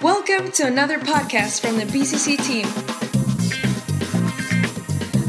Welcome 0.00 0.52
to 0.52 0.66
another 0.66 0.98
podcast 0.98 1.60
from 1.60 1.76
the 1.76 1.84
BCC 1.84 2.38
team. 2.46 2.66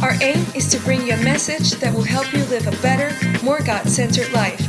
Our 0.01 0.13
aim 0.21 0.45
is 0.55 0.69
to 0.69 0.79
bring 0.85 1.05
you 1.05 1.15
a 1.15 1.23
message 1.23 1.71
that 1.81 1.93
will 1.93 2.03
help 2.03 2.31
you 2.31 2.45
live 2.45 2.65
a 2.65 2.81
better, 2.81 3.11
more 3.43 3.61
God 3.61 3.89
centered 3.89 4.31
life. 4.31 4.61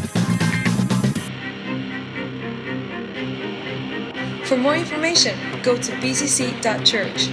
For 4.49 4.57
more 4.57 4.75
information, 4.75 5.39
go 5.63 5.77
to 5.77 5.93
bcc.church. 5.93 7.29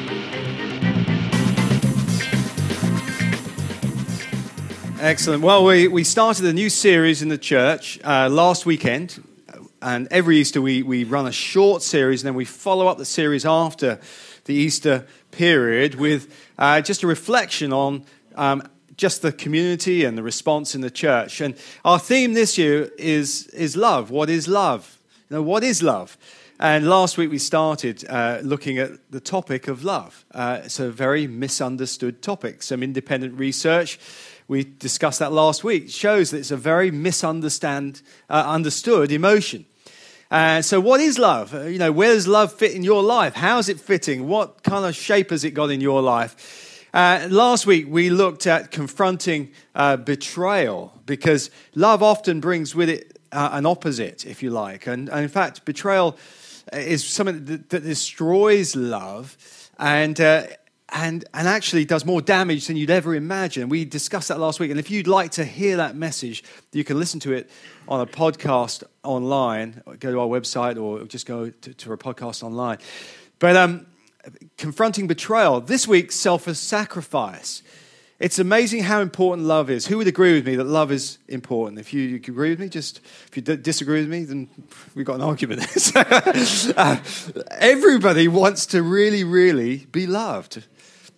Excellent. 5.02 5.42
Well, 5.42 5.66
we, 5.66 5.88
we 5.88 6.04
started 6.04 6.46
a 6.46 6.54
new 6.54 6.70
series 6.70 7.24
in 7.24 7.30
the 7.30 7.40
church 7.40 8.00
uh, 8.04 8.30
last 8.30 8.68
weekend, 8.68 9.24
and 9.82 10.08
every 10.12 10.38
Easter 10.38 10.62
we, 10.62 10.84
we 10.84 11.04
run 11.04 11.28
a 11.28 11.32
short 11.32 11.82
series, 11.82 12.22
and 12.22 12.28
then 12.28 12.36
we 12.36 12.46
follow 12.46 12.88
up 12.88 12.98
the 12.98 13.06
series 13.06 13.46
after 13.46 14.00
the 14.46 14.54
Easter 14.54 15.06
period 15.32 15.96
with 15.96 16.34
uh, 16.58 16.82
just 16.82 17.04
a 17.04 17.08
reflection 17.08 17.74
on 17.74 18.06
um, 18.36 18.64
just 18.98 19.22
the 19.22 19.32
community 19.32 20.04
and 20.04 20.18
the 20.18 20.24
response 20.24 20.76
in 20.76 20.82
the 20.82 20.92
church. 20.92 21.42
And 21.42 21.56
our 21.84 22.00
theme 22.00 22.34
this 22.34 22.58
year 22.58 22.92
is, 22.98 23.48
is 23.48 23.76
love. 23.76 24.12
What 24.12 24.30
is 24.30 24.48
love? 24.48 25.00
You 25.30 25.38
know, 25.38 25.42
what 25.42 25.64
is 25.64 25.82
love? 25.82 26.18
And 26.60 26.88
last 26.88 27.18
week 27.18 27.32
we 27.32 27.40
started 27.40 28.06
uh, 28.08 28.40
looking 28.44 28.78
at 28.78 28.92
the 29.10 29.20
topic 29.20 29.68
of 29.68 29.84
love. 29.84 30.26
Uh, 30.32 30.62
it's 30.64 30.80
a 30.80 30.92
very 30.92 31.26
misunderstood 31.26 32.22
topic. 32.22 32.62
Some 32.62 32.84
independent 32.84 33.40
research 33.40 33.98
we 34.52 34.66
discussed 34.66 35.20
that 35.20 35.32
last 35.32 35.64
week, 35.64 35.90
shows 35.90 36.32
that 36.32 36.40
it's 36.40 36.52
a 36.52 36.58
very 36.58 36.92
misunderstood 36.92 38.02
uh, 38.30 38.44
understood 38.46 39.10
emotion. 39.10 39.66
Uh, 40.32 40.62
so, 40.62 40.80
what 40.80 41.02
is 41.02 41.20
love? 41.20 41.54
Uh, 41.54 41.64
you 41.64 41.78
know, 41.78 41.92
where 41.92 42.14
does 42.14 42.26
love 42.26 42.54
fit 42.54 42.72
in 42.72 42.84
your 42.84 43.04
life? 43.04 43.34
How 43.36 43.58
is 43.58 43.68
it 43.68 43.82
fitting? 43.82 44.30
What 44.30 44.64
kind 44.64 44.86
of 44.86 44.96
shape 44.96 45.32
has 45.32 45.44
it 45.44 45.52
got 45.52 45.70
in 45.72 45.82
your 45.82 46.02
life? 46.02 46.88
Uh, 46.94 47.28
last 47.30 47.66
week, 47.66 47.88
we 47.90 48.10
looked 48.10 48.48
at 48.48 48.72
confronting 48.72 49.52
uh, 49.76 49.98
betrayal 49.98 50.94
because 51.06 51.52
love 51.76 52.02
often 52.02 52.40
brings 52.40 52.74
with 52.74 52.88
it 52.88 53.20
uh, 53.34 53.50
an 53.52 53.66
opposite, 53.66 54.26
if 54.26 54.42
you 54.42 54.52
like. 54.52 54.88
And, 54.88 55.10
and, 55.10 55.20
in 55.20 55.28
fact, 55.28 55.66
betrayal 55.66 56.18
is 56.72 57.06
something 57.06 57.44
that, 57.44 57.70
that 57.70 57.84
destroys 57.84 58.74
love. 58.74 59.36
And 59.78 60.18
and, 60.92 61.24
and 61.34 61.48
actually 61.48 61.86
does 61.86 62.06
more 62.06 62.22
damage 62.22 62.68
than 62.68 62.76
you'd 62.76 62.90
ever 62.90 63.16
imagine. 63.16 63.70
We 63.70 63.86
discussed 63.86 64.28
that 64.28 64.40
last 64.40 64.60
week. 64.60 64.72
And 64.72 64.80
if 64.80 64.92
you'd 64.92 65.08
like 65.08 65.32
to 65.32 65.46
hear 65.46 65.78
that 65.78 65.96
message, 65.96 66.44
you 66.74 66.84
can 66.84 67.00
listen 67.00 67.20
to 67.22 67.34
it 67.34 67.50
on 67.88 68.02
a 68.02 68.06
podcast 68.06 68.84
online. 69.04 69.82
Go 70.00 70.12
to 70.12 70.20
our 70.20 70.28
website 70.28 70.82
or 70.82 71.06
just 71.06 71.26
go 71.26 71.50
to, 71.50 71.74
to 71.74 71.94
a 71.94 71.98
podcast 71.98 72.44
online. 72.44 72.80
But 73.40 73.56
um, 73.56 73.86
confronting 74.58 75.08
betrayal. 75.08 75.62
This 75.62 75.88
week, 75.88 76.12
self 76.12 76.54
sacrifice. 76.56 77.64
It's 78.20 78.38
amazing 78.38 78.84
how 78.84 79.02
important 79.02 79.48
love 79.48 79.72
is. 79.72 79.88
Who 79.88 79.98
would 79.98 80.06
agree 80.06 80.34
with 80.34 80.46
me 80.46 80.56
that 80.56 80.66
love 80.66 80.92
is 80.92 81.18
important? 81.28 81.80
If 81.80 81.92
you, 81.92 82.18
agree 82.18 82.52
with 82.52 82.60
me, 82.60 82.70
just 82.70 83.02
if 83.28 83.36
you 83.36 83.42
disagree 83.42 84.02
with 84.02 84.10
me, 84.10 84.26
then 84.26 84.48
we've 84.94 85.08
got 85.08 85.16
an 85.16 85.22
argument. 85.22 85.66
uh, 85.96 86.98
everybody 87.50 88.28
wants 88.28 88.68
to 88.68 88.84
really, 88.84 89.24
really 89.24 89.88
be 89.92 90.06
loved. 90.06 90.64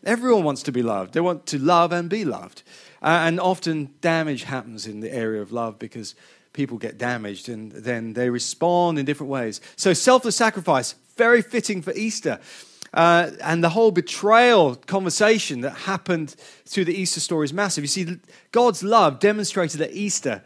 Everyone 0.06 0.44
wants 0.44 0.64
to 0.64 0.72
be 0.72 0.84
loved. 0.84 1.14
They 1.14 1.22
want 1.22 1.46
to 1.48 1.60
love 1.60 1.92
and 1.92 2.10
be 2.10 2.26
loved. 2.26 2.64
Uh, 3.02 3.24
and 3.26 3.40
often 3.40 3.90
damage 4.02 4.44
happens 4.44 4.88
in 4.88 5.00
the 5.00 5.14
area 5.14 5.42
of 5.42 5.52
love 5.52 5.80
because 5.80 6.16
people 6.54 6.78
get 6.78 6.98
damaged 6.98 7.50
and 7.50 7.72
then 7.72 8.14
they 8.14 8.30
respond 8.30 9.00
in 9.00 9.06
different 9.06 9.32
ways. 9.32 9.60
So, 9.76 9.94
selfless 9.94 10.36
sacrifice, 10.36 10.96
very 11.18 11.42
fitting 11.42 11.82
for 11.82 11.94
Easter. 11.94 12.40
Uh, 12.94 13.32
and 13.42 13.64
the 13.64 13.70
whole 13.70 13.92
betrayal 13.92 14.76
conversation 14.76 15.62
that 15.62 15.72
happened 15.72 16.36
through 16.66 16.86
the 16.86 16.94
Easter 16.94 17.20
story 17.20 17.46
is 17.46 17.54
massive. 17.54 17.84
You 17.84 17.88
see, 17.88 18.20
God's 18.52 18.84
love 18.84 19.20
demonstrated 19.20 19.82
at 19.82 19.92
Easter 19.94 20.44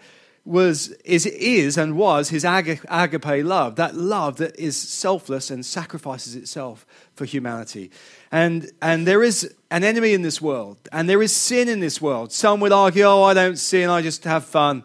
was 0.48 0.90
is 1.04 1.26
is 1.26 1.78
and 1.78 1.98
was 1.98 2.30
his 2.30 2.46
agape 2.46 3.46
love 3.46 3.76
that 3.76 3.96
love 3.96 4.38
that 4.38 4.58
is 4.58 4.78
selfless 4.78 5.52
and 5.52 5.66
sacrifices 5.66 6.36
itself 6.36 6.86
for 7.16 7.26
humanity. 7.26 7.92
And 8.32 8.72
and 8.82 9.06
there 9.06 9.24
is 9.24 9.54
an 9.70 9.84
enemy 9.84 10.14
in 10.14 10.22
this 10.22 10.42
world 10.42 10.78
and 10.92 11.10
there 11.10 11.22
is 11.22 11.36
sin 11.36 11.68
in 11.68 11.82
this 11.82 12.02
world. 12.02 12.32
Some 12.32 12.62
would 12.62 12.72
argue 12.72 13.04
oh 13.04 13.24
i 13.24 13.34
don't 13.34 13.58
sin 13.58 13.90
i 13.90 14.02
just 14.02 14.24
have 14.24 14.46
fun. 14.46 14.84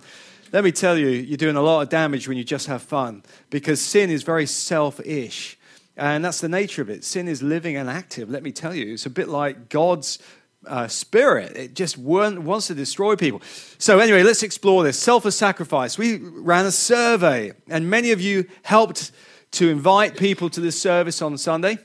Let 0.53 0.65
me 0.65 0.73
tell 0.73 0.99
you 0.99 1.07
you're 1.07 1.37
doing 1.37 1.57
a 1.57 1.63
lot 1.63 1.83
of 1.83 1.89
damage 1.89 2.27
when 2.27 2.37
you 2.37 2.45
just 2.45 2.67
have 2.67 2.83
fun 2.83 3.23
because 3.49 3.81
sin 3.81 4.11
is 4.11 4.25
very 4.25 4.47
selfish 4.47 5.57
and 5.97 6.25
that's 6.25 6.41
the 6.41 6.49
nature 6.49 6.83
of 6.83 6.91
it. 6.91 7.05
Sin 7.05 7.29
is 7.29 7.43
living 7.43 7.77
and 7.77 7.89
active. 7.89 8.31
Let 8.31 8.43
me 8.43 8.51
tell 8.51 8.75
you 8.75 8.95
it's 8.95 9.07
a 9.07 9.11
bit 9.11 9.29
like 9.29 9.69
god's 9.69 10.19
uh, 10.67 10.89
spirit. 10.89 11.57
It 11.57 11.75
just 11.75 11.99
wants 11.99 12.67
to 12.69 12.75
destroy 12.75 13.17
people. 13.17 13.41
So, 13.79 13.99
anyway, 13.99 14.23
let's 14.23 14.43
explore 14.43 14.83
this 14.83 14.99
selfless 14.99 15.37
sacrifice. 15.37 15.99
We 15.99 16.19
ran 16.19 16.67
a 16.67 16.73
survey, 16.73 17.53
and 17.69 17.89
many 17.91 18.13
of 18.13 18.21
you 18.21 18.47
helped 18.63 19.13
to 19.53 19.69
invite 19.69 20.17
people 20.17 20.49
to 20.51 20.61
this 20.61 20.81
service 20.81 21.21
on 21.21 21.37
Sunday 21.37 21.79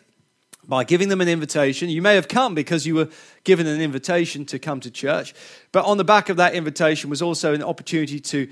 by 0.68 0.84
giving 0.84 1.10
them 1.10 1.22
an 1.22 1.30
invitation. 1.30 1.90
You 1.90 2.02
may 2.02 2.16
have 2.16 2.28
come 2.28 2.54
because 2.54 2.86
you 2.86 2.96
were 2.96 3.10
given 3.44 3.68
an 3.68 3.82
invitation 3.82 4.46
to 4.48 4.60
come 4.60 4.80
to 4.82 4.92
church, 4.92 5.34
but 5.72 5.86
on 5.86 5.98
the 5.98 6.04
back 6.04 6.30
of 6.30 6.38
that 6.38 6.54
invitation 6.54 7.10
was 7.10 7.22
also 7.22 7.54
an 7.54 7.64
opportunity 7.64 8.20
to, 8.20 8.50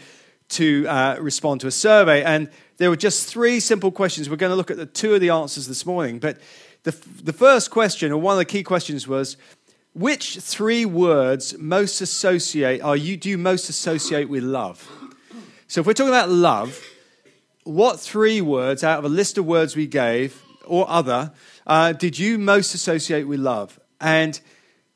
to 0.49 0.87
uh, 0.87 1.17
respond 1.19 1.61
to 1.61 1.67
a 1.67 1.71
survey. 1.71 2.23
And 2.23 2.49
there 2.77 2.89
were 2.89 2.95
just 2.95 3.27
three 3.27 3.59
simple 3.59 3.91
questions. 3.91 4.29
We're 4.29 4.37
going 4.37 4.51
to 4.51 4.55
look 4.55 4.71
at 4.71 4.77
the 4.77 4.85
two 4.85 5.13
of 5.13 5.21
the 5.21 5.29
answers 5.29 5.67
this 5.67 5.85
morning. 5.85 6.19
But 6.19 6.39
the, 6.83 6.91
the 7.23 7.33
first 7.33 7.71
question, 7.71 8.11
or 8.11 8.17
one 8.17 8.33
of 8.33 8.39
the 8.39 8.45
key 8.45 8.63
questions, 8.63 9.07
was 9.07 9.37
which 9.95 10.37
three 10.39 10.85
words 10.85 11.57
most 11.57 12.01
associate 12.01 12.81
are 12.81 12.97
you 12.97 13.15
do 13.15 13.29
you 13.29 13.37
most 13.37 13.69
associate 13.69 14.27
with 14.27 14.43
love? 14.43 14.85
So 15.67 15.79
if 15.79 15.87
we're 15.87 15.93
talking 15.93 16.09
about 16.09 16.29
love, 16.29 16.83
what 17.63 17.99
three 17.99 18.41
words 18.41 18.83
out 18.83 18.99
of 18.99 19.05
a 19.05 19.09
list 19.09 19.37
of 19.37 19.45
words 19.45 19.73
we 19.73 19.87
gave 19.87 20.43
or 20.65 20.85
other 20.89 21.31
uh, 21.65 21.93
did 21.93 22.19
you 22.19 22.37
most 22.37 22.75
associate 22.75 23.23
with 23.23 23.39
love? 23.39 23.79
And 24.01 24.37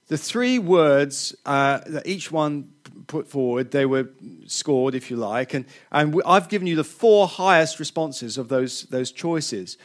the 0.10 0.18
three 0.18 0.60
words 0.60 1.34
uh, 1.46 1.80
that 1.88 2.06
each 2.06 2.30
one 2.30 2.74
put 3.08 3.26
forward, 3.26 3.72
they 3.72 3.86
were 3.86 4.10
scored, 4.48 4.96
if 4.96 5.10
you 5.10 5.16
like, 5.16 5.54
and, 5.54 5.66
and 5.94 6.22
I've 6.26 6.50
given 6.50 6.68
you 6.68 6.76
the 6.76 6.84
four 6.84 7.28
highest 7.28 7.80
responses 7.80 8.38
of 8.38 8.50
those, 8.50 8.84
those 8.84 9.14
choices. 9.14 9.78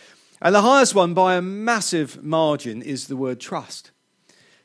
And 0.42 0.54
the 0.54 0.62
highest 0.62 0.94
one 0.94 1.14
by 1.14 1.36
a 1.36 1.42
massive 1.42 2.22
margin 2.24 2.82
is 2.82 3.06
the 3.06 3.16
word 3.16 3.38
trust. 3.38 3.92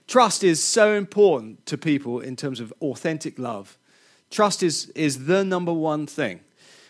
Trust 0.09 0.44
is 0.44 0.64
so 0.64 0.96
important 0.96 1.68
to 1.68 1.78
people 1.78 2.20
in 2.20 2.36
terms 2.36 2.59
of 2.59 2.74
authentic 2.81 3.38
love. 3.38 3.78
Trust 4.31 4.64
is, 4.64 4.90
is 4.96 5.28
the 5.28 5.46
number 5.46 5.72
one 5.72 6.08
thing. 6.08 6.40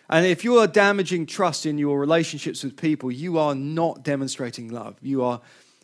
And 0.09 0.25
if 0.25 0.46
you 0.46 0.57
are 0.57 0.68
damaging 0.68 1.25
trust 1.25 1.66
in 1.66 1.78
your 1.78 2.00
relationships 2.00 2.63
with 2.63 2.78
people, 2.78 3.12
you 3.12 3.38
are 3.38 3.53
not 3.53 4.03
demonstrating 4.03 4.69
love. 4.69 4.96
You 5.02 5.22
are, 5.25 5.41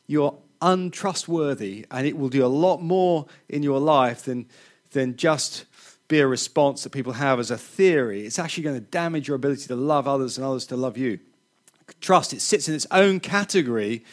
you 0.08 0.24
are 0.24 0.36
untrustworthy, 0.62 1.86
and 1.92 2.08
it 2.08 2.18
will 2.18 2.30
do 2.30 2.46
a 2.46 2.48
lot 2.48 2.82
more 2.82 3.26
in 3.50 3.64
your 3.64 3.82
life 3.82 4.24
than, 4.24 4.46
than 4.92 5.18
just 5.18 5.66
be 6.08 6.22
a 6.22 6.28
response 6.28 6.84
that 6.84 6.92
people 6.92 7.12
have 7.12 7.38
as 7.38 7.52
a 7.52 7.58
theory. 7.58 8.26
It's 8.26 8.40
actually 8.40 8.64
going 8.64 8.80
to 8.80 8.86
damage 8.92 9.28
your 9.28 9.36
ability 9.36 9.68
to 9.68 9.76
love 9.76 10.08
others 10.08 10.38
and 10.38 10.48
others 10.48 10.66
to 10.68 10.78
love 10.78 10.98
you. 10.98 11.20
Trust, 12.00 12.32
it 12.32 12.40
sits 12.40 12.70
in 12.70 12.76
its 12.76 12.88
own 12.92 13.20
category 13.20 14.06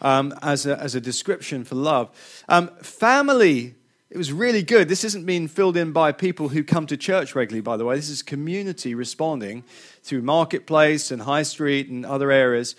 um, 0.00 0.34
as, 0.42 0.66
a, 0.66 0.78
as 0.78 0.94
a 0.94 1.00
description 1.00 1.64
for 1.64 1.74
love. 1.74 2.10
Um, 2.48 2.68
family, 2.82 3.74
it 4.10 4.16
was 4.16 4.32
really 4.32 4.62
good. 4.62 4.88
This 4.88 5.04
isn't 5.04 5.24
being 5.24 5.48
filled 5.48 5.76
in 5.76 5.92
by 5.92 6.12
people 6.12 6.48
who 6.48 6.64
come 6.64 6.86
to 6.88 6.96
church 6.96 7.34
regularly, 7.34 7.62
by 7.62 7.76
the 7.76 7.84
way. 7.84 7.96
This 7.96 8.08
is 8.08 8.22
community 8.22 8.94
responding 8.94 9.64
through 10.02 10.22
marketplace 10.22 11.10
and 11.10 11.22
high 11.22 11.44
street 11.44 11.88
and 11.88 12.04
other 12.04 12.30
areas. 12.30 12.74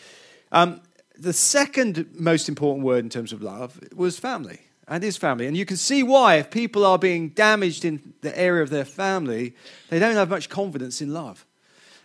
Um, 0.52 0.82
the 1.18 1.34
second 1.34 2.10
most 2.16 2.50
important 2.50 2.84
word 2.84 3.04
in 3.04 3.10
terms 3.10 3.32
of 3.32 3.42
love 3.42 3.80
was 3.96 4.20
family 4.20 4.60
and 4.88 5.04
his 5.04 5.16
family. 5.16 5.48
And 5.48 5.56
you 5.56 5.66
can 5.66 5.78
see 5.78 6.04
why, 6.04 6.36
if 6.36 6.50
people 6.50 6.86
are 6.86 7.00
being 7.00 7.30
damaged 7.30 7.86
in 7.86 8.14
the 8.22 8.38
area 8.38 8.62
of 8.62 8.70
their 8.70 8.86
family, 8.86 9.56
they 9.90 10.00
don't 10.00 10.16
have 10.16 10.30
much 10.30 10.50
confidence 10.50 11.02
in 11.02 11.14
love. 11.14 11.46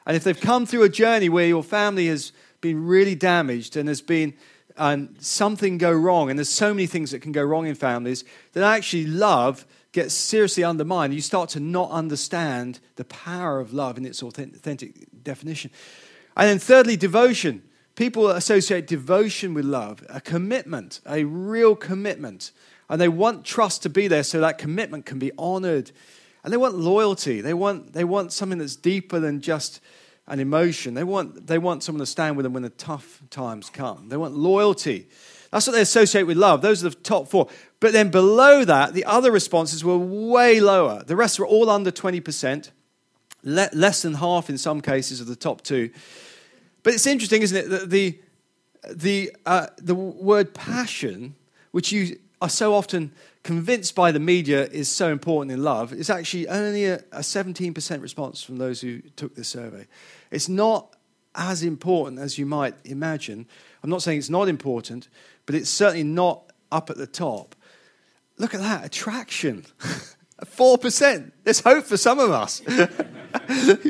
And 0.06 0.16
if 0.16 0.22
they've 0.22 0.40
come 0.40 0.66
through 0.66 0.84
a 0.84 0.88
journey 0.88 1.28
where 1.28 1.48
your 1.48 1.64
family 1.64 2.06
has 2.06 2.30
been 2.60 2.86
really 2.86 3.16
damaged 3.16 3.76
and 3.76 3.88
has 3.88 4.00
been 4.00 4.34
and 4.76 5.16
something 5.18 5.78
go 5.78 5.92
wrong, 5.92 6.30
and 6.30 6.38
there's 6.38 6.48
so 6.48 6.72
many 6.72 6.86
things 6.86 7.10
that 7.10 7.20
can 7.20 7.32
go 7.32 7.42
wrong 7.42 7.66
in 7.66 7.74
families, 7.74 8.24
that 8.52 8.62
actually 8.62 9.06
love 9.06 9.66
gets 9.92 10.12
seriously 10.12 10.62
undermined. 10.62 11.14
You 11.14 11.22
start 11.22 11.48
to 11.50 11.60
not 11.60 11.90
understand 11.90 12.80
the 12.96 13.04
power 13.04 13.60
of 13.60 13.72
love 13.72 13.96
in 13.96 14.04
its 14.04 14.22
authentic 14.22 15.08
definition. 15.22 15.70
And 16.36 16.50
then, 16.50 16.58
thirdly, 16.58 16.96
devotion. 16.96 17.62
People 17.94 18.28
associate 18.28 18.86
devotion 18.86 19.54
with 19.54 19.64
love, 19.64 20.04
a 20.10 20.20
commitment, 20.20 21.00
a 21.06 21.24
real 21.24 21.74
commitment. 21.74 22.52
And 22.90 23.00
they 23.00 23.08
want 23.08 23.46
trust 23.46 23.82
to 23.84 23.88
be 23.88 24.06
there 24.06 24.22
so 24.22 24.40
that 24.40 24.58
commitment 24.58 25.06
can 25.06 25.18
be 25.18 25.32
honored. 25.38 25.92
And 26.44 26.52
they 26.52 26.58
want 26.58 26.76
loyalty. 26.76 27.40
They 27.40 27.54
want, 27.54 27.94
they 27.94 28.04
want 28.04 28.32
something 28.32 28.58
that's 28.58 28.76
deeper 28.76 29.18
than 29.18 29.40
just 29.40 29.80
and 30.28 30.40
emotion. 30.40 30.94
They 30.94 31.04
want, 31.04 31.46
they 31.46 31.58
want 31.58 31.82
someone 31.82 32.00
to 32.00 32.06
stand 32.06 32.36
with 32.36 32.44
them 32.44 32.52
when 32.52 32.62
the 32.62 32.70
tough 32.70 33.22
times 33.30 33.70
come. 33.70 34.08
They 34.08 34.16
want 34.16 34.34
loyalty. 34.34 35.08
That's 35.50 35.66
what 35.66 35.74
they 35.74 35.82
associate 35.82 36.24
with 36.24 36.36
love. 36.36 36.62
Those 36.62 36.84
are 36.84 36.90
the 36.90 36.96
top 36.96 37.28
four. 37.28 37.48
But 37.80 37.92
then 37.92 38.10
below 38.10 38.64
that, 38.64 38.94
the 38.94 39.04
other 39.04 39.30
responses 39.30 39.84
were 39.84 39.96
way 39.96 40.60
lower. 40.60 41.04
The 41.04 41.16
rest 41.16 41.38
were 41.38 41.46
all 41.46 41.70
under 41.70 41.90
20%, 41.90 42.70
less 43.42 44.02
than 44.02 44.14
half 44.14 44.50
in 44.50 44.58
some 44.58 44.80
cases 44.80 45.20
of 45.20 45.26
the 45.28 45.36
top 45.36 45.62
two. 45.62 45.90
But 46.82 46.94
it's 46.94 47.06
interesting, 47.06 47.42
isn't 47.42 47.56
it, 47.56 47.68
that 47.68 47.90
the, 47.90 48.18
the, 48.92 49.32
uh, 49.44 49.68
the 49.78 49.94
word 49.94 50.54
passion, 50.54 51.36
which 51.70 51.92
you 51.92 52.18
are 52.40 52.48
so 52.48 52.74
often 52.74 53.12
convinced 53.46 53.94
by 53.94 54.10
the 54.10 54.18
media 54.18 54.64
is 54.66 54.88
so 54.88 55.12
important 55.12 55.52
in 55.52 55.62
love, 55.62 55.92
is 55.92 56.10
actually 56.10 56.48
only 56.48 56.84
a, 56.86 56.96
a 57.12 57.20
17% 57.20 58.02
response 58.02 58.42
from 58.42 58.56
those 58.56 58.80
who 58.80 59.00
took 59.14 59.36
this 59.36 59.46
survey. 59.46 59.86
It's 60.32 60.48
not 60.48 60.96
as 61.32 61.62
important 61.62 62.18
as 62.18 62.38
you 62.38 62.44
might 62.44 62.74
imagine. 62.84 63.46
I'm 63.84 63.90
not 63.90 64.02
saying 64.02 64.18
it's 64.18 64.28
not 64.28 64.48
important, 64.48 65.08
but 65.46 65.54
it's 65.54 65.70
certainly 65.70 66.02
not 66.02 66.50
up 66.72 66.90
at 66.90 66.96
the 66.96 67.06
top. 67.06 67.54
Look 68.36 68.52
at 68.52 68.60
that 68.60 68.84
attraction. 68.84 69.64
4%. 70.44 71.30
There's 71.44 71.60
hope 71.60 71.84
for 71.84 71.96
some 71.96 72.18
of 72.18 72.32
us. 72.32 72.62
right. 72.68 72.74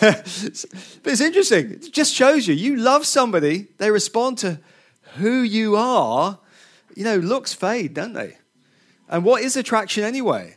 but 0.00 1.06
it's 1.06 1.20
interesting. 1.22 1.70
It 1.70 1.90
just 1.90 2.12
shows 2.12 2.46
you 2.46 2.54
you 2.54 2.76
love 2.76 3.06
somebody, 3.06 3.68
they 3.78 3.90
respond 3.90 4.36
to 4.38 4.60
who 5.16 5.40
you 5.40 5.76
are. 5.76 6.38
You 7.00 7.06
know, 7.06 7.16
looks 7.16 7.54
fade, 7.54 7.94
don't 7.94 8.12
they? 8.12 8.36
And 9.08 9.24
what 9.24 9.40
is 9.40 9.56
attraction 9.56 10.04
anyway? 10.04 10.56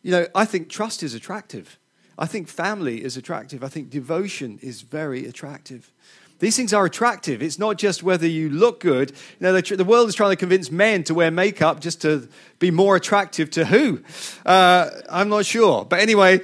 You 0.00 0.12
know, 0.12 0.26
I 0.34 0.46
think 0.46 0.70
trust 0.70 1.02
is 1.02 1.12
attractive. 1.12 1.78
I 2.18 2.24
think 2.24 2.48
family 2.48 3.04
is 3.04 3.18
attractive. 3.18 3.62
I 3.62 3.68
think 3.68 3.90
devotion 3.90 4.58
is 4.62 4.80
very 4.80 5.26
attractive. 5.26 5.92
These 6.38 6.56
things 6.56 6.72
are 6.72 6.86
attractive. 6.86 7.42
It's 7.42 7.58
not 7.58 7.76
just 7.76 8.02
whether 8.02 8.26
you 8.26 8.48
look 8.48 8.80
good. 8.80 9.10
You 9.10 9.16
know, 9.40 9.52
the, 9.52 9.76
the 9.76 9.84
world 9.84 10.08
is 10.08 10.14
trying 10.14 10.30
to 10.30 10.36
convince 10.36 10.70
men 10.70 11.04
to 11.04 11.12
wear 11.12 11.30
makeup 11.30 11.80
just 11.80 12.00
to 12.00 12.26
be 12.58 12.70
more 12.70 12.96
attractive 12.96 13.50
to 13.50 13.66
who? 13.66 14.02
Uh, 14.46 14.88
I'm 15.10 15.28
not 15.28 15.44
sure. 15.44 15.84
But 15.84 16.00
anyway, 16.00 16.40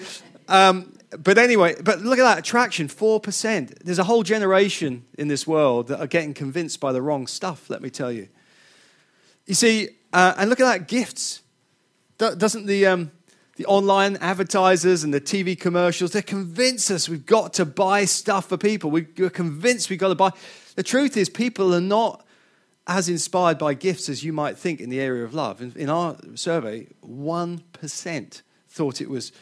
um, 0.48 0.92
but 1.18 1.38
anyway, 1.38 1.74
but 1.82 2.02
look 2.02 2.18
at 2.18 2.24
that 2.24 2.38
attraction 2.40 2.86
4%. 2.86 3.78
There's 3.82 3.98
a 3.98 4.04
whole 4.04 4.24
generation 4.24 5.06
in 5.16 5.28
this 5.28 5.46
world 5.46 5.88
that 5.88 6.00
are 6.00 6.06
getting 6.06 6.34
convinced 6.34 6.80
by 6.80 6.92
the 6.92 7.00
wrong 7.00 7.26
stuff, 7.26 7.70
let 7.70 7.80
me 7.80 7.88
tell 7.88 8.12
you. 8.12 8.28
You 9.48 9.54
see, 9.54 9.88
uh, 10.12 10.34
and 10.36 10.50
look 10.50 10.60
at 10.60 10.66
that 10.66 10.88
gifts. 10.88 11.40
Doesn't 12.18 12.66
the, 12.66 12.86
um, 12.86 13.10
the 13.56 13.64
online 13.64 14.18
advertisers 14.18 15.04
and 15.04 15.14
the 15.14 15.22
TV 15.22 15.58
commercials, 15.58 16.12
they 16.12 16.20
convince 16.20 16.90
us 16.90 17.08
we've 17.08 17.24
got 17.24 17.54
to 17.54 17.64
buy 17.64 18.04
stuff 18.04 18.50
for 18.50 18.58
people. 18.58 18.90
We're 18.90 19.30
convinced 19.30 19.88
we've 19.88 19.98
got 19.98 20.08
to 20.08 20.14
buy. 20.14 20.32
The 20.76 20.82
truth 20.82 21.16
is, 21.16 21.30
people 21.30 21.74
are 21.74 21.80
not 21.80 22.26
as 22.86 23.08
inspired 23.08 23.56
by 23.56 23.72
gifts 23.72 24.10
as 24.10 24.22
you 24.22 24.34
might 24.34 24.58
think 24.58 24.80
in 24.80 24.90
the 24.90 25.00
area 25.00 25.24
of 25.24 25.32
love. 25.32 25.62
In, 25.62 25.72
in 25.76 25.88
our 25.88 26.16
survey, 26.34 26.86
1% 27.06 28.42
thought 28.68 29.00
it 29.00 29.08
was 29.08 29.32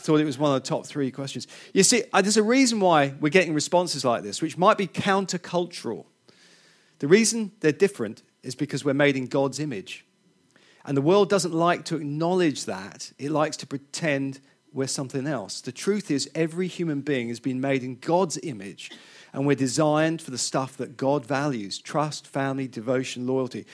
thought 0.00 0.20
it 0.20 0.24
was 0.24 0.38
one 0.38 0.54
of 0.54 0.62
the 0.62 0.68
top 0.68 0.86
three 0.86 1.10
questions. 1.10 1.48
You 1.72 1.82
see, 1.82 2.04
uh, 2.12 2.22
there's 2.22 2.36
a 2.36 2.42
reason 2.42 2.80
why 2.80 3.14
we're 3.18 3.30
getting 3.30 3.52
responses 3.52 4.04
like 4.04 4.22
this, 4.22 4.40
which 4.40 4.56
might 4.56 4.78
be 4.78 4.86
countercultural. 4.86 6.04
The 7.00 7.08
reason 7.08 7.50
they're 7.60 7.72
different 7.72 8.22
is 8.42 8.54
because 8.54 8.84
we're 8.84 8.94
made 8.94 9.16
in 9.16 9.26
God's 9.26 9.60
image. 9.60 10.04
And 10.84 10.96
the 10.96 11.02
world 11.02 11.28
doesn't 11.28 11.52
like 11.52 11.84
to 11.86 11.96
acknowledge 11.96 12.64
that, 12.64 13.12
it 13.18 13.30
likes 13.30 13.56
to 13.58 13.66
pretend 13.66 14.40
we're 14.72 14.86
something 14.86 15.26
else. 15.26 15.60
The 15.60 15.72
truth 15.72 16.10
is, 16.10 16.30
every 16.34 16.66
human 16.66 17.00
being 17.00 17.28
has 17.28 17.40
been 17.40 17.60
made 17.60 17.82
in 17.82 17.96
God's 17.96 18.38
image, 18.42 18.90
and 19.32 19.46
we're 19.46 19.56
designed 19.56 20.22
for 20.22 20.30
the 20.30 20.38
stuff 20.38 20.76
that 20.76 20.96
God 20.96 21.26
values 21.26 21.78
trust, 21.78 22.26
family, 22.26 22.68
devotion, 22.68 23.26
loyalty. 23.26 23.66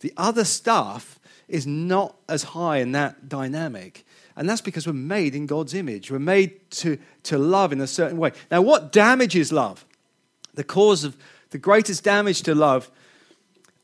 The 0.00 0.12
other 0.16 0.44
stuff 0.44 1.18
is 1.48 1.66
not 1.66 2.16
as 2.28 2.42
high 2.42 2.78
in 2.78 2.92
that 2.92 3.28
dynamic. 3.28 4.04
And 4.36 4.48
that's 4.48 4.60
because 4.60 4.86
we're 4.86 4.94
made 4.94 5.34
in 5.34 5.46
God's 5.46 5.74
image. 5.74 6.10
We're 6.10 6.18
made 6.18 6.70
to, 6.72 6.98
to 7.24 7.38
love 7.38 7.72
in 7.72 7.80
a 7.80 7.86
certain 7.86 8.18
way. 8.18 8.32
Now, 8.50 8.62
what 8.62 8.92
damages 8.92 9.52
love? 9.52 9.84
The 10.54 10.64
cause 10.64 11.04
of 11.04 11.16
the 11.50 11.58
greatest 11.58 12.02
damage 12.02 12.42
to 12.42 12.54
love 12.54 12.90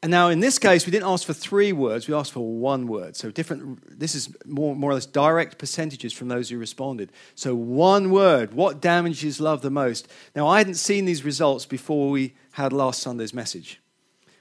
and 0.01 0.13
now, 0.13 0.29
in 0.29 0.39
this 0.39 0.61
case, 0.61 0.87
we 0.87 0.93
didn't 0.93 1.09
ask 1.09 1.27
for 1.27 1.33
three 1.33 1.73
words, 1.73 2.07
we 2.07 2.15
asked 2.15 2.31
for 2.31 2.47
one 2.47 2.87
word. 2.87 3.17
So, 3.17 3.33
different, 3.33 3.99
this 3.99 4.15
is 4.15 4.29
more, 4.47 4.77
more 4.77 4.93
or 4.93 4.95
less 4.95 5.07
direct 5.07 5.59
percentages 5.59 6.13
from 6.13 6.29
those 6.29 6.51
who 6.51 6.57
responded. 6.59 7.11
So, 7.35 7.57
one 7.57 8.13
word, 8.13 8.55
what 8.55 8.81
damages 8.81 9.41
love 9.41 9.61
the 9.61 9.71
most? 9.71 10.07
Now, 10.37 10.47
I 10.47 10.59
hadn't 10.59 10.75
seen 10.75 11.05
these 11.05 11.25
results 11.25 11.67
before 11.67 12.11
we 12.11 12.35
had 12.53 12.73
last 12.73 13.03
Sunday's 13.03 13.35
message. 13.35 13.81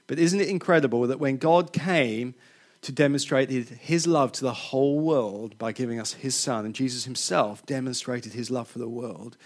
But 0.06 0.20
isn't 0.20 0.40
it 0.40 0.48
incredible 0.48 1.08
that 1.08 1.18
when 1.18 1.38
God 1.38 1.72
came 1.72 2.36
to 2.82 2.92
demonstrate 2.92 3.50
his 3.50 4.06
love 4.06 4.30
to 4.32 4.42
the 4.42 4.52
whole 4.52 5.00
world 5.00 5.58
by 5.58 5.72
giving 5.72 5.98
us 5.98 6.12
his 6.12 6.36
son, 6.36 6.66
and 6.66 6.74
Jesus 6.74 7.04
himself 7.04 7.66
demonstrated 7.66 8.32
his 8.32 8.48
love 8.48 8.68
for 8.68 8.78
the 8.78 8.88
world, 8.88 9.36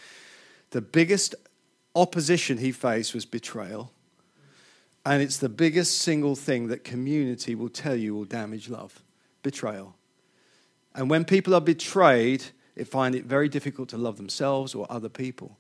the 0.71 0.83
biggest 0.83 1.35
opposition 1.95 2.59
he 2.59 2.71
faced 2.71 3.15
was 3.15 3.25
betrayal 3.25 3.93
and 5.05 5.23
it's 5.23 5.39
the 5.39 5.49
biggest 5.49 5.99
single 5.99 6.37
thing 6.37 6.69
that 6.69 6.85
community 6.85 7.55
will 7.55 7.69
tell 7.69 7.97
you 7.97 8.15
will 8.15 8.25
damage 8.25 8.69
love 8.69 9.03
betrayal. 9.43 9.95
And 10.95 11.11
when 11.11 11.25
people 11.25 11.55
are 11.55 11.61
betrayed, 11.61 12.45
they 12.77 12.85
find 12.85 13.15
it 13.15 13.25
very 13.25 13.49
difficult 13.49 13.89
to 13.91 13.97
love 13.97 14.17
themselves 14.17 14.75
or 14.75 14.87
other 14.91 15.09
people. 15.09 15.59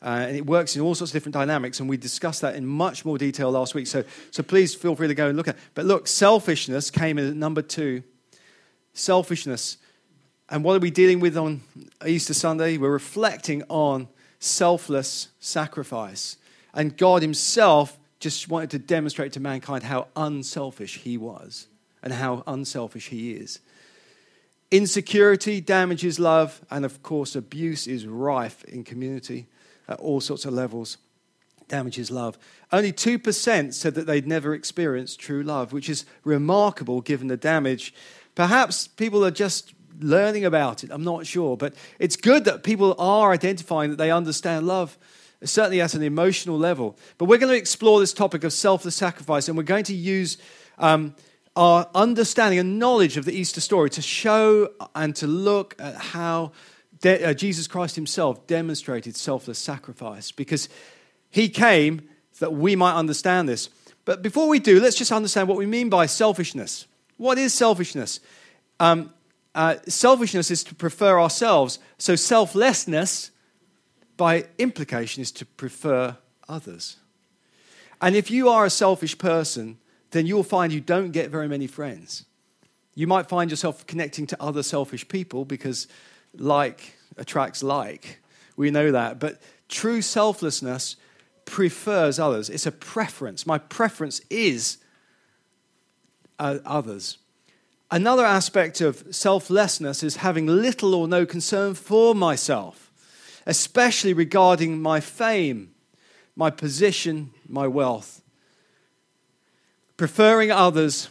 Uh, 0.00 0.24
and 0.28 0.36
it 0.36 0.46
works 0.46 0.76
in 0.76 0.82
all 0.82 0.94
sorts 0.94 1.10
of 1.10 1.14
different 1.14 1.34
dynamics, 1.34 1.80
and 1.80 1.88
we 1.88 1.96
discussed 1.96 2.40
that 2.40 2.54
in 2.54 2.64
much 2.64 3.04
more 3.04 3.18
detail 3.18 3.50
last 3.50 3.74
week. 3.74 3.86
So, 3.86 4.04
so 4.30 4.42
please 4.44 4.74
feel 4.74 4.94
free 4.94 5.08
to 5.08 5.14
go 5.14 5.28
and 5.28 5.36
look 5.36 5.48
at 5.48 5.56
it. 5.56 5.60
But 5.74 5.86
look, 5.86 6.06
selfishness 6.06 6.90
came 6.90 7.18
in 7.18 7.28
at 7.28 7.34
number 7.34 7.62
two. 7.62 8.04
Selfishness. 8.94 9.76
And 10.48 10.62
what 10.62 10.76
are 10.76 10.80
we 10.80 10.90
dealing 10.90 11.18
with 11.18 11.36
on 11.36 11.62
Easter 12.06 12.32
Sunday? 12.32 12.78
We're 12.78 12.90
reflecting 12.90 13.64
on 13.68 14.08
selfless 14.38 15.28
sacrifice. 15.40 16.36
And 16.72 16.96
God 16.96 17.22
Himself 17.22 17.97
just 18.20 18.48
wanted 18.48 18.70
to 18.70 18.78
demonstrate 18.78 19.32
to 19.32 19.40
mankind 19.40 19.84
how 19.84 20.08
unselfish 20.16 20.98
he 20.98 21.16
was 21.16 21.68
and 22.02 22.12
how 22.12 22.42
unselfish 22.46 23.08
he 23.08 23.32
is. 23.32 23.60
Insecurity 24.70 25.60
damages 25.60 26.18
love, 26.18 26.60
and 26.70 26.84
of 26.84 27.02
course, 27.02 27.34
abuse 27.34 27.86
is 27.86 28.06
rife 28.06 28.64
in 28.64 28.84
community 28.84 29.46
at 29.88 29.98
all 29.98 30.20
sorts 30.20 30.44
of 30.44 30.52
levels. 30.52 30.98
Damages 31.68 32.10
love. 32.10 32.38
Only 32.72 32.92
2% 32.92 33.74
said 33.74 33.94
that 33.94 34.06
they'd 34.06 34.26
never 34.26 34.54
experienced 34.54 35.20
true 35.20 35.42
love, 35.42 35.72
which 35.72 35.88
is 35.88 36.04
remarkable 36.24 37.00
given 37.00 37.28
the 37.28 37.36
damage. 37.36 37.94
Perhaps 38.34 38.88
people 38.88 39.24
are 39.24 39.30
just 39.30 39.74
learning 40.00 40.44
about 40.44 40.84
it, 40.84 40.90
I'm 40.90 41.04
not 41.04 41.26
sure, 41.26 41.56
but 41.56 41.74
it's 41.98 42.16
good 42.16 42.44
that 42.44 42.62
people 42.62 42.94
are 42.98 43.32
identifying 43.32 43.90
that 43.90 43.96
they 43.96 44.10
understand 44.10 44.66
love 44.66 44.96
certainly 45.44 45.80
at 45.80 45.94
an 45.94 46.02
emotional 46.02 46.58
level. 46.58 46.96
But 47.16 47.26
we're 47.26 47.38
going 47.38 47.52
to 47.52 47.58
explore 47.58 48.00
this 48.00 48.12
topic 48.12 48.44
of 48.44 48.52
selfless 48.52 48.96
sacrifice, 48.96 49.48
and 49.48 49.56
we're 49.56 49.64
going 49.64 49.84
to 49.84 49.94
use 49.94 50.38
um, 50.78 51.14
our 51.56 51.88
understanding 51.94 52.58
and 52.58 52.78
knowledge 52.78 53.16
of 53.16 53.24
the 53.24 53.32
Easter 53.32 53.60
story 53.60 53.90
to 53.90 54.02
show 54.02 54.72
and 54.94 55.14
to 55.16 55.26
look 55.26 55.74
at 55.78 55.94
how 55.96 56.52
de- 57.00 57.24
uh, 57.24 57.34
Jesus 57.34 57.66
Christ 57.66 57.96
himself 57.96 58.46
demonstrated 58.46 59.16
selfless 59.16 59.58
sacrifice 59.58 60.30
because 60.30 60.68
he 61.30 61.48
came 61.48 62.08
that 62.38 62.52
we 62.52 62.76
might 62.76 62.94
understand 62.94 63.48
this. 63.48 63.70
But 64.04 64.22
before 64.22 64.48
we 64.48 64.58
do, 64.58 64.80
let's 64.80 64.96
just 64.96 65.12
understand 65.12 65.48
what 65.48 65.58
we 65.58 65.66
mean 65.66 65.88
by 65.88 66.06
selfishness. 66.06 66.86
What 67.16 67.36
is 67.38 67.52
selfishness? 67.52 68.20
Um, 68.80 69.12
uh, 69.54 69.76
selfishness 69.86 70.50
is 70.50 70.62
to 70.64 70.74
prefer 70.74 71.20
ourselves. 71.20 71.78
So 71.98 72.14
selflessness 72.14 73.30
by 74.18 74.44
implication, 74.58 75.22
is 75.22 75.32
to 75.32 75.46
prefer 75.46 76.18
others. 76.48 76.98
And 78.02 78.14
if 78.14 78.30
you 78.30 78.50
are 78.50 78.66
a 78.66 78.70
selfish 78.70 79.16
person, 79.16 79.78
then 80.10 80.26
you'll 80.26 80.42
find 80.42 80.72
you 80.72 80.80
don't 80.80 81.12
get 81.12 81.30
very 81.30 81.48
many 81.48 81.66
friends. 81.66 82.24
You 82.94 83.06
might 83.06 83.28
find 83.28 83.50
yourself 83.50 83.86
connecting 83.86 84.26
to 84.26 84.42
other 84.42 84.62
selfish 84.62 85.06
people 85.08 85.44
because 85.44 85.86
like 86.36 86.96
attracts 87.16 87.62
like. 87.62 88.20
We 88.56 88.70
know 88.70 88.90
that. 88.92 89.20
But 89.20 89.40
true 89.68 90.02
selflessness 90.02 90.96
prefers 91.44 92.18
others. 92.18 92.50
It's 92.50 92.66
a 92.66 92.72
preference. 92.72 93.46
My 93.46 93.58
preference 93.58 94.20
is 94.30 94.78
uh, 96.38 96.58
others. 96.64 97.18
Another 97.90 98.24
aspect 98.24 98.80
of 98.80 99.04
selflessness 99.10 100.02
is 100.02 100.16
having 100.16 100.46
little 100.46 100.94
or 100.94 101.08
no 101.08 101.24
concern 101.24 101.74
for 101.74 102.14
myself 102.14 102.87
especially 103.48 104.12
regarding 104.12 104.80
my 104.80 105.00
fame, 105.00 105.70
my 106.36 106.50
position, 106.50 107.30
my 107.48 107.66
wealth. 107.66 108.20
Preferring 109.96 110.52
others 110.52 111.08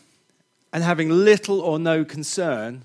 and 0.72 0.84
having 0.84 1.10
little 1.10 1.60
or 1.60 1.80
no 1.80 2.06
concern, 2.06 2.84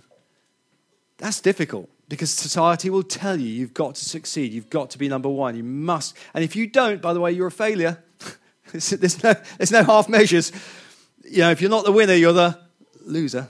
that's 1.18 1.40
difficult 1.40 1.88
Because 2.08 2.30
society 2.30 2.88
will 2.88 3.02
tell 3.02 3.38
you 3.38 3.46
you've 3.46 3.74
got 3.74 3.94
to 3.96 4.04
succeed, 4.04 4.52
you've 4.52 4.70
got 4.70 4.90
to 4.90 4.98
be 4.98 5.06
number 5.06 5.28
one, 5.28 5.54
you 5.54 5.62
must. 5.62 6.16
And 6.32 6.42
if 6.42 6.56
you 6.56 6.66
don't, 6.66 7.02
by 7.02 7.12
the 7.12 7.20
way, 7.20 7.30
you're 7.30 7.48
a 7.48 7.52
failure. 7.52 8.02
there's, 8.72 9.22
no, 9.22 9.34
there's 9.58 9.70
no 9.70 9.84
half 9.84 10.08
measures. 10.08 10.50
You 11.24 11.42
know, 11.42 11.50
if 11.50 11.60
you're 11.60 11.70
not 11.70 11.84
the 11.84 11.92
winner, 11.92 12.14
you're 12.14 12.32
the 12.32 12.58
loser. 13.04 13.48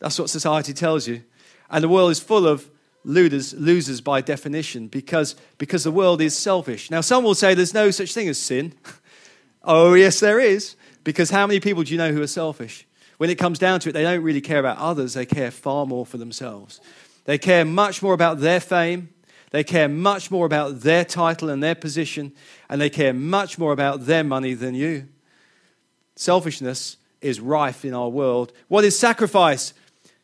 That's 0.00 0.18
what 0.18 0.28
society 0.28 0.72
tells 0.72 1.06
you. 1.06 1.22
And 1.70 1.84
the 1.84 1.88
world 1.88 2.10
is 2.10 2.18
full 2.18 2.46
of 2.48 2.68
losers, 3.06 3.54
losers 3.54 4.00
by 4.00 4.20
definition 4.20 4.88
because, 4.88 5.36
because 5.56 5.84
the 5.84 5.92
world 5.92 6.20
is 6.20 6.36
selfish. 6.36 6.90
Now, 6.90 7.00
some 7.00 7.24
will 7.24 7.34
say 7.34 7.54
there's 7.54 7.72
no 7.72 7.90
such 7.90 8.12
thing 8.12 8.28
as 8.28 8.38
sin. 8.38 8.74
oh, 9.64 9.94
yes, 9.94 10.20
there 10.20 10.40
is. 10.40 10.76
Because 11.04 11.30
how 11.30 11.46
many 11.46 11.60
people 11.60 11.84
do 11.84 11.92
you 11.92 11.98
know 11.98 12.12
who 12.12 12.20
are 12.20 12.26
selfish? 12.26 12.84
When 13.18 13.30
it 13.30 13.36
comes 13.36 13.58
down 13.58 13.80
to 13.80 13.88
it, 13.88 13.92
they 13.92 14.02
don't 14.02 14.22
really 14.22 14.40
care 14.40 14.58
about 14.58 14.78
others, 14.78 15.14
they 15.14 15.24
care 15.24 15.50
far 15.50 15.86
more 15.86 16.04
for 16.04 16.18
themselves. 16.18 16.80
They 17.24 17.38
care 17.38 17.64
much 17.64 18.02
more 18.02 18.12
about 18.12 18.40
their 18.40 18.60
fame, 18.60 19.10
they 19.52 19.64
care 19.64 19.88
much 19.88 20.30
more 20.30 20.44
about 20.44 20.80
their 20.80 21.04
title 21.04 21.48
and 21.48 21.62
their 21.62 21.76
position, 21.76 22.32
and 22.68 22.80
they 22.80 22.90
care 22.90 23.14
much 23.14 23.56
more 23.56 23.72
about 23.72 24.06
their 24.06 24.24
money 24.24 24.54
than 24.54 24.74
you. 24.74 25.08
Selfishness 26.16 26.96
is 27.20 27.40
rife 27.40 27.84
in 27.84 27.94
our 27.94 28.08
world. 28.08 28.52
What 28.68 28.84
is 28.84 28.98
sacrifice? 28.98 29.72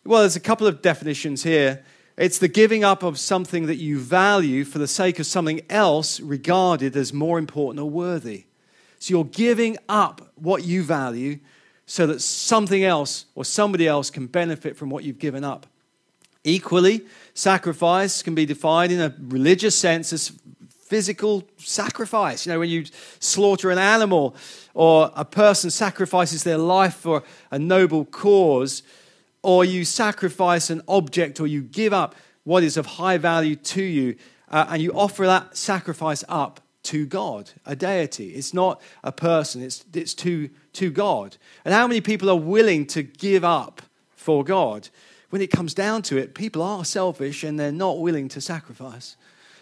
Well, 0.05 0.21
there's 0.21 0.37
a 0.37 0.41
couple 0.41 0.67
of 0.67 0.83
definitions 0.83 1.45
here. 1.45 1.85
It's 2.17 2.39
the 2.39 2.49
giving 2.49 2.85
up 2.85 3.03
of 3.03 3.19
something 3.19 3.67
that 3.67 3.77
you 3.77 3.99
value 3.99 4.65
for 4.65 4.79
the 4.79 4.89
sake 4.89 5.19
of 5.19 5.27
something 5.27 5.63
else 5.71 6.21
regarded 6.21 6.97
as 6.97 7.13
more 7.13 7.39
important 7.39 7.81
or 7.83 7.89
worthy. 7.89 8.45
So 8.99 9.15
you're 9.15 9.25
giving 9.25 9.79
up 9.89 10.33
what 10.37 10.65
you 10.65 10.83
value 10.83 11.39
so 11.87 12.07
that 12.07 12.21
something 12.21 12.85
else 12.85 13.27
or 13.35 13.45
somebody 13.45 13.89
else 13.89 14.11
can 14.11 14.27
benefit 14.27 14.77
from 14.77 14.91
what 14.91 15.05
you've 15.05 15.19
given 15.19 15.43
up. 15.43 15.67
Equally, 16.45 17.03
sacrifice 17.35 18.23
can 18.23 18.35
be 18.35 18.47
defined 18.47 18.93
in 18.93 19.01
a 19.01 19.15
religious 19.21 19.77
sense 19.77 20.13
as 20.13 20.33
physical 20.93 21.49
sacrifice. 21.57 22.45
You 22.45 22.53
know, 22.53 22.59
when 22.59 22.69
you 22.69 22.85
slaughter 23.19 23.71
an 23.71 23.79
animal 23.79 24.37
or 24.75 25.11
a 25.17 25.25
person 25.25 25.71
sacrifices 25.71 26.45
their 26.45 26.59
life 26.59 26.95
for 26.95 27.23
a 27.51 27.59
noble 27.59 28.05
cause, 28.05 28.83
or 29.43 29.65
you 29.65 29.85
sacrifice 29.85 30.71
an 30.71 30.83
object 30.87 31.41
or 31.41 31.47
you 31.47 31.63
give 31.63 31.93
up 31.93 32.15
what 32.45 32.63
is 32.63 32.77
of 32.77 32.87
high 32.87 33.19
value 33.19 33.57
to 33.57 33.83
you, 33.83 34.17
uh, 34.51 34.67
and 34.69 34.83
you 34.83 34.93
offer 34.93 35.27
that 35.27 35.57
sacrifice 35.57 36.25
up 36.29 36.61
to 36.83 37.07
God, 37.07 37.51
a 37.65 37.77
deity. 37.77 38.31
It's 38.31 38.53
not 38.53 38.81
a 39.05 39.13
person, 39.13 39.63
it's, 39.63 39.85
it's 39.95 40.15
to, 40.15 40.51
to 40.75 40.91
God. 40.91 41.37
And 41.65 41.73
how 41.73 41.87
many 41.87 42.01
people 42.01 42.29
are 42.29 42.37
willing 42.37 42.87
to 42.87 43.03
give 43.03 43.45
up 43.45 43.83
for 44.17 44.43
God? 44.45 44.89
When 45.31 45.41
it 45.41 45.51
comes 45.51 45.75
down 45.75 46.03
to 46.03 46.19
it, 46.19 46.35
people 46.35 46.61
are 46.61 46.85
selfish 46.85 47.45
and 47.45 47.59
they're 47.59 47.73
not 47.73 48.01
willing 48.01 48.29
to 48.31 48.41
sacrifice. 48.41 49.17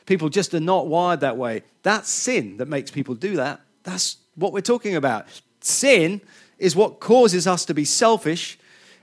People 0.06 0.28
just 0.28 0.54
are 0.54 0.60
not 0.60 0.88
wired 0.88 1.20
that 1.20 1.37
way. 1.37 1.62
That's 1.82 2.08
sin 2.08 2.56
that 2.56 2.66
makes 2.66 2.90
people 2.90 3.14
do 3.14 3.37
that. 3.37 3.60
That's 3.84 4.16
what 4.34 4.52
we're 4.52 4.62
talking 4.62 4.96
about. 4.96 5.26
Sin 5.60 6.20
is 6.58 6.75
what 6.75 7.00
causes 7.00 7.46
us 7.46 7.64
to 7.66 7.75
be 7.75 7.84
selfish 7.84 8.58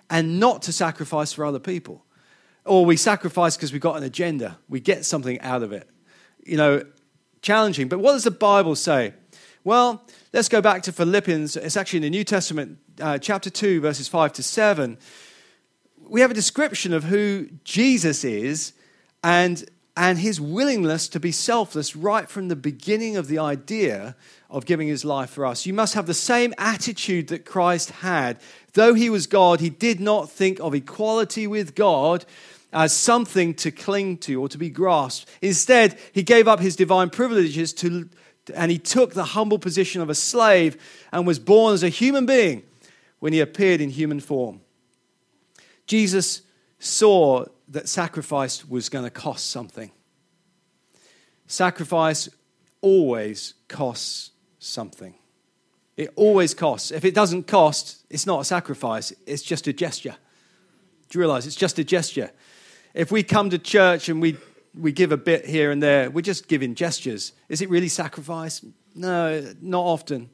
and 0.10 0.40
not 0.40 0.62
to 0.64 0.72
sacrifice 0.72 1.34
for 1.34 1.46
other 1.46 1.60
people. 1.60 2.06
Or 2.66 2.86
we 2.86 2.98
sacrifice 2.98 3.56
because 3.56 3.72
we've 3.72 3.82
got 3.82 3.98
an 3.98 4.04
agenda, 4.04 4.58
we 4.68 4.80
get 4.80 5.06
something 5.06 5.40
out 5.42 5.64
of 5.64 5.72
it. 5.72 5.90
You 6.46 6.58
know, 6.58 6.84
challenging. 7.42 7.88
But 7.88 8.00
what 8.00 8.14
does 8.14 8.24
the 8.24 8.32
Bible 8.32 8.76
say? 8.76 9.14
Well, 9.64 10.04
let's 10.34 10.50
go 10.50 10.62
back 10.62 10.84
to 10.84 10.92
Philippians. 10.92 11.58
It's 11.58 11.78
actually 11.78 11.98
in 11.98 12.04
the 12.04 12.10
New 12.10 12.24
Testament, 12.24 12.78
uh, 13.02 13.18
chapter 13.18 13.50
2, 13.50 13.82
verses 13.82 14.08
5 14.08 14.34
to 14.34 14.44
7. 14.44 14.98
We 16.08 16.22
have 16.22 16.32
a 16.32 16.34
description 16.34 16.94
of 16.94 17.04
who 17.04 17.50
Jesus 17.64 18.24
is 18.24 18.74
and, 19.24 19.70
and 19.98 20.20
his 20.20 20.40
willingness 20.40 21.10
to 21.10 21.20
be 21.20 21.34
selfless 21.34 21.96
right 21.98 22.30
from 22.30 22.48
the 22.48 22.56
beginning 22.56 23.18
of 23.18 23.28
the 23.28 23.40
idea 23.40 24.16
of 24.50 24.66
giving 24.66 24.88
his 24.88 25.04
life 25.04 25.32
for 25.32 25.46
us. 25.46 25.66
You 25.66 25.74
must 25.74 25.96
have 25.96 26.08
the 26.08 26.14
same 26.14 26.54
attitude 26.58 27.28
that 27.28 27.46
Christ 27.46 27.90
had. 27.90 28.40
Though 28.78 28.94
he 28.94 29.10
was 29.10 29.26
God, 29.26 29.60
he 29.60 29.72
did 29.72 30.00
not 30.00 30.30
think 30.30 30.60
of 30.60 30.76
equality 30.76 31.48
with 31.48 31.74
God 31.74 32.26
as 32.72 32.94
something 32.94 33.56
to 33.56 33.72
cling 33.72 34.18
to 34.20 34.40
or 34.40 34.48
to 34.50 34.58
be 34.60 34.70
grasped. 34.70 35.28
Instead, 35.42 35.98
he 36.12 36.22
gave 36.22 36.48
up 36.48 36.60
his 36.60 36.76
divine 36.76 37.10
privileges 37.10 37.74
to, 37.74 38.08
and 38.54 38.70
he 38.70 38.78
took 38.78 39.16
the 39.16 39.24
humble 39.24 39.58
position 39.58 40.00
of 40.00 40.12
a 40.12 40.14
slave 40.14 40.78
and 41.12 41.26
was 41.26 41.40
born 41.40 41.74
as 41.74 41.82
a 41.82 41.90
human 41.90 42.28
being 42.28 42.62
when 43.18 43.34
he 43.34 43.40
appeared 43.40 43.82
in 43.82 43.90
human 43.90 44.20
form. 44.20 44.62
Jesus 45.88 46.44
saw 46.78 47.46
that 47.70 47.90
sacrifice 47.90 48.64
was 48.64 48.90
going 48.90 49.06
to 49.06 49.10
cost 49.10 49.50
something. 49.50 49.90
Sacrifice 51.48 52.30
always 52.82 53.56
costs 53.68 54.30
something. 54.60 55.16
It 55.98 56.14
always 56.16 56.54
costs. 56.54 56.92
If 56.92 57.04
it 57.04 57.16
doesn't 57.16 57.48
cost, 57.48 58.06
it's 58.10 58.28
not 58.28 58.40
a 58.40 58.46
sacrifice, 58.46 59.12
it's 59.26 59.42
just 59.42 59.68
a 59.68 59.74
gesture. 59.74 60.16
Do 61.10 61.18
you 61.18 61.22
realize 61.22 61.48
it's 61.48 61.56
just 61.56 61.80
a 61.80 61.84
gesture? 61.84 62.32
If 62.94 63.12
we 63.12 63.24
come 63.24 63.50
to 63.50 63.58
church 63.58 64.08
and 64.08 64.22
we, 64.22 64.38
we 64.80 64.92
give 64.92 65.12
a 65.12 65.18
bit 65.18 65.46
here 65.46 65.72
and 65.72 65.82
there, 65.82 66.10
we're 66.10 66.22
just 66.22 66.48
giving 66.48 66.76
gestures. 66.76 67.34
Is 67.50 67.62
it 67.62 67.70
really 67.70 67.88
sacrifice? 67.88 68.64
No, 68.96 69.54
not 69.62 69.82
often. 69.82 70.30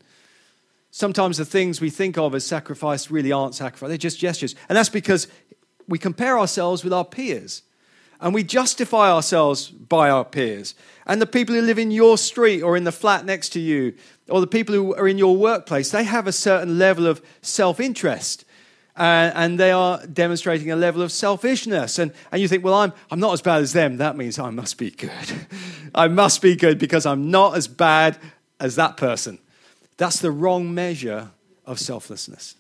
Sometimes 0.92 1.38
the 1.38 1.46
things 1.46 1.80
we 1.80 1.90
think 1.90 2.18
of 2.18 2.36
as 2.36 2.46
sacrifice 2.46 3.10
really 3.10 3.32
aren't 3.32 3.56
sacrifice, 3.56 3.88
they're 3.88 3.98
just 3.98 4.20
gestures. 4.20 4.56
And 4.68 4.78
that's 4.78 4.90
because 4.90 5.28
we 5.88 5.98
compare 5.98 6.38
ourselves 6.38 6.84
with 6.84 6.94
our 6.94 7.06
peers 7.06 7.64
and 8.24 8.34
we 8.34 8.44
justify 8.44 9.12
ourselves 9.12 9.70
by 9.70 10.10
our 10.10 10.24
peers. 10.24 10.76
And 11.06 11.22
the 11.22 11.26
people 11.26 11.54
who 11.54 11.62
live 11.62 11.78
in 11.78 11.92
your 11.92 12.18
street 12.18 12.62
or 12.62 12.78
in 12.78 12.86
the 12.86 12.92
flat 12.92 13.26
next 13.26 13.50
to 13.50 13.60
you, 13.60 13.96
or 14.30 14.42
the 14.42 14.48
people 14.48 14.74
who 14.74 14.96
are 14.96 15.08
in 15.08 15.18
your 15.18 15.36
workplace, 15.36 15.92
they 15.92 16.04
have 16.04 16.28
a 16.28 16.32
certain 16.32 16.78
level 16.78 17.08
of 17.08 17.22
self 17.42 17.80
interest 17.80 18.46
uh, 18.96 19.32
and 19.34 19.60
they 19.60 19.72
are 19.72 20.06
demonstrating 20.06 20.70
a 20.72 20.76
level 20.76 21.02
of 21.02 21.12
selfishness. 21.12 21.98
And, 21.98 22.12
and 22.32 22.42
you 22.42 22.48
think, 22.48 22.64
well, 22.64 22.76
I'm, 22.76 22.94
I'm 23.10 23.20
not 23.20 23.34
as 23.34 23.42
bad 23.42 23.62
as 23.62 23.74
them. 23.74 23.98
That 23.98 24.16
means 24.16 24.38
I 24.38 24.52
must 24.52 24.78
be 24.78 24.92
good. 24.92 25.48
I 25.96 26.08
must 26.08 26.42
be 26.42 26.56
good 26.56 26.78
because 26.78 27.06
I'm 27.06 27.32
not 27.32 27.58
as 27.58 27.68
bad 27.68 28.18
as 28.60 28.76
that 28.76 28.98
person. 28.98 29.40
That's 29.98 30.20
the 30.20 30.32
wrong 30.32 30.74
measure 30.74 31.32
of 31.66 31.80
selflessness. 31.80 32.56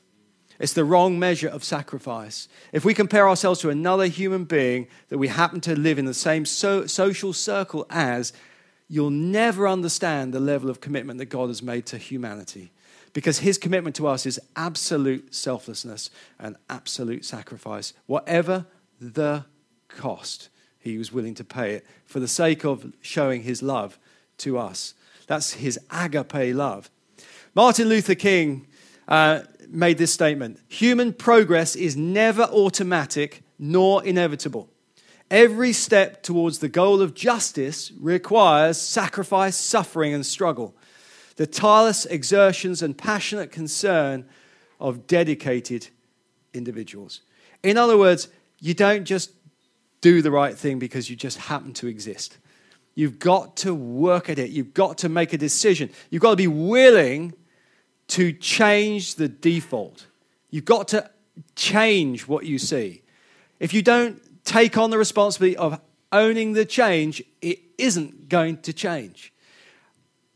It's 0.59 0.73
the 0.73 0.85
wrong 0.85 1.19
measure 1.19 1.49
of 1.49 1.63
sacrifice. 1.63 2.47
If 2.71 2.85
we 2.85 2.93
compare 2.93 3.27
ourselves 3.27 3.59
to 3.61 3.69
another 3.69 4.05
human 4.05 4.45
being 4.45 4.87
that 5.09 5.17
we 5.17 5.27
happen 5.27 5.61
to 5.61 5.77
live 5.77 5.99
in 5.99 6.05
the 6.05 6.13
same 6.13 6.45
so, 6.45 6.85
social 6.85 7.33
circle 7.33 7.85
as, 7.89 8.33
you'll 8.87 9.09
never 9.09 9.67
understand 9.67 10.33
the 10.33 10.39
level 10.39 10.69
of 10.69 10.81
commitment 10.81 11.17
that 11.19 11.25
God 11.25 11.47
has 11.47 11.61
made 11.63 11.85
to 11.87 11.97
humanity 11.97 12.71
because 13.13 13.39
his 13.39 13.57
commitment 13.57 13.95
to 13.95 14.07
us 14.07 14.25
is 14.25 14.39
absolute 14.55 15.33
selflessness 15.33 16.09
and 16.39 16.55
absolute 16.69 17.23
sacrifice. 17.23 17.93
Whatever 18.07 18.65
the 18.99 19.45
cost, 19.87 20.49
he 20.79 20.97
was 20.97 21.11
willing 21.11 21.35
to 21.35 21.43
pay 21.43 21.73
it 21.73 21.85
for 22.05 22.19
the 22.19 22.27
sake 22.27 22.65
of 22.65 22.91
showing 23.01 23.43
his 23.43 23.61
love 23.61 23.99
to 24.39 24.57
us. 24.57 24.95
That's 25.27 25.53
his 25.53 25.79
agape 25.91 26.55
love. 26.55 26.89
Martin 27.55 27.87
Luther 27.87 28.15
King 28.15 28.67
uh, 29.07 29.41
made 29.67 29.97
this 29.97 30.11
statement 30.11 30.59
Human 30.67 31.13
progress 31.13 31.75
is 31.75 31.95
never 31.95 32.43
automatic 32.43 33.43
nor 33.59 34.03
inevitable. 34.03 34.69
Every 35.33 35.73
step 35.73 36.21
towards 36.21 36.59
the 36.59 36.69
goal 36.69 37.01
of 37.01 37.15
justice 37.15 37.91
requires 37.99 38.79
sacrifice, 38.79 39.55
suffering, 39.55 40.13
and 40.13 40.23
struggle 40.23 40.75
the 41.37 41.47
tireless 41.47 42.05
exertions 42.05 42.83
and 42.83 42.95
passionate 42.95 43.51
concern 43.51 44.25
of 44.79 45.07
dedicated 45.07 45.87
individuals. 46.53 47.21
In 47.63 47.79
other 47.79 47.97
words, 47.97 48.27
you 48.59 48.75
don't 48.75 49.05
just 49.05 49.31
do 50.01 50.21
the 50.21 50.29
right 50.29 50.55
thing 50.55 50.77
because 50.77 51.09
you 51.09 51.15
just 51.15 51.39
happen 51.39 51.73
to 51.73 51.87
exist. 51.87 52.37
You've 52.93 53.17
got 53.17 53.57
to 53.57 53.73
work 53.73 54.29
at 54.29 54.37
it. 54.37 54.51
You've 54.51 54.75
got 54.75 54.99
to 54.99 55.09
make 55.09 55.33
a 55.33 55.37
decision. 55.39 55.89
You've 56.11 56.21
got 56.21 56.29
to 56.29 56.35
be 56.35 56.45
willing 56.45 57.33
to 58.09 58.33
change 58.33 59.15
the 59.15 59.29
default. 59.29 60.05
You've 60.51 60.65
got 60.65 60.89
to 60.89 61.09
change 61.55 62.27
what 62.27 62.45
you 62.45 62.59
see. 62.59 63.01
If 63.59 63.73
you 63.73 63.81
don't 63.81 64.21
take 64.53 64.77
on 64.77 64.91
the 64.91 64.97
responsibility 64.99 65.57
of 65.57 65.81
owning 66.11 66.53
the 66.53 66.63
change, 66.63 67.23
it 67.41 67.59
isn't 67.79 68.29
going 68.29 68.57
to 68.57 68.71
change. 68.71 69.33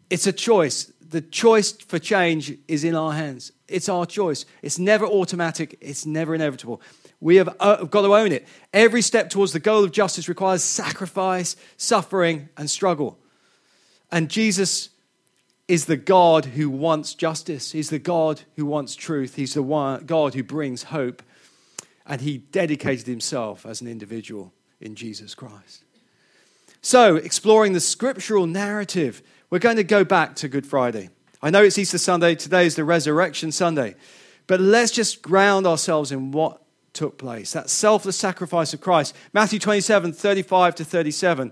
It's 0.09 0.25
a 0.25 0.31
choice. 0.31 0.91
The 1.07 1.21
choice 1.21 1.71
for 1.71 1.99
change 1.99 2.57
is 2.67 2.83
in 2.83 2.95
our 2.95 3.13
hands. 3.13 3.51
It's 3.67 3.87
our 3.87 4.07
choice. 4.07 4.45
It's 4.63 4.79
never 4.79 5.05
automatic, 5.05 5.77
it's 5.81 6.05
never 6.07 6.33
inevitable. 6.33 6.81
We 7.19 7.35
have 7.35 7.55
uh, 7.59 7.83
got 7.83 8.01
to 8.01 8.15
own 8.15 8.31
it. 8.31 8.47
Every 8.73 9.03
step 9.03 9.29
towards 9.29 9.53
the 9.53 9.59
goal 9.59 9.83
of 9.83 9.91
justice 9.91 10.27
requires 10.27 10.63
sacrifice, 10.63 11.55
suffering, 11.77 12.49
and 12.57 12.69
struggle. 12.69 13.19
And 14.11 14.29
Jesus 14.29 14.89
is 15.67 15.85
the 15.85 15.97
God 15.97 16.45
who 16.45 16.71
wants 16.71 17.13
justice. 17.13 17.71
He's 17.71 17.91
the 17.91 17.99
God 17.99 18.41
who 18.55 18.65
wants 18.65 18.95
truth. 18.95 19.35
He's 19.35 19.53
the 19.53 20.01
God 20.05 20.33
who 20.33 20.43
brings 20.43 20.83
hope. 20.83 21.21
And 22.07 22.21
he 22.21 22.39
dedicated 22.39 23.05
himself 23.05 23.65
as 23.65 23.81
an 23.81 23.87
individual 23.87 24.53
in 24.79 24.95
Jesus 24.95 25.35
Christ. 25.35 25.83
So, 26.81 27.17
exploring 27.17 27.73
the 27.73 27.79
scriptural 27.79 28.47
narrative, 28.47 29.21
we're 29.49 29.59
going 29.59 29.75
to 29.75 29.83
go 29.83 30.03
back 30.03 30.35
to 30.37 30.47
Good 30.47 30.65
Friday. 30.65 31.09
I 31.41 31.49
know 31.49 31.63
it's 31.63 31.77
Easter 31.77 31.97
Sunday, 31.97 32.33
today 32.33 32.65
is 32.65 32.75
the 32.75 32.83
Resurrection 32.83 33.51
Sunday, 33.51 33.95
but 34.47 34.59
let's 34.59 34.91
just 34.91 35.21
ground 35.21 35.67
ourselves 35.67 36.11
in 36.11 36.31
what 36.31 36.61
took 36.93 37.17
place 37.19 37.53
that 37.53 37.69
selfless 37.69 38.17
sacrifice 38.17 38.73
of 38.73 38.81
Christ. 38.81 39.15
Matthew 39.31 39.59
27 39.59 40.13
35 40.13 40.75
to 40.75 40.85
37. 40.85 41.51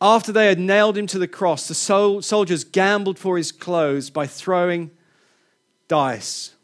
After 0.00 0.32
they 0.32 0.48
had 0.48 0.58
nailed 0.58 0.98
him 0.98 1.06
to 1.06 1.18
the 1.18 1.28
cross, 1.28 1.68
the 1.68 1.74
soldiers 1.74 2.64
gambled 2.64 3.18
for 3.18 3.36
his 3.36 3.52
clothes 3.52 4.10
by 4.10 4.26
throwing 4.26 4.90
dice. 5.88 6.55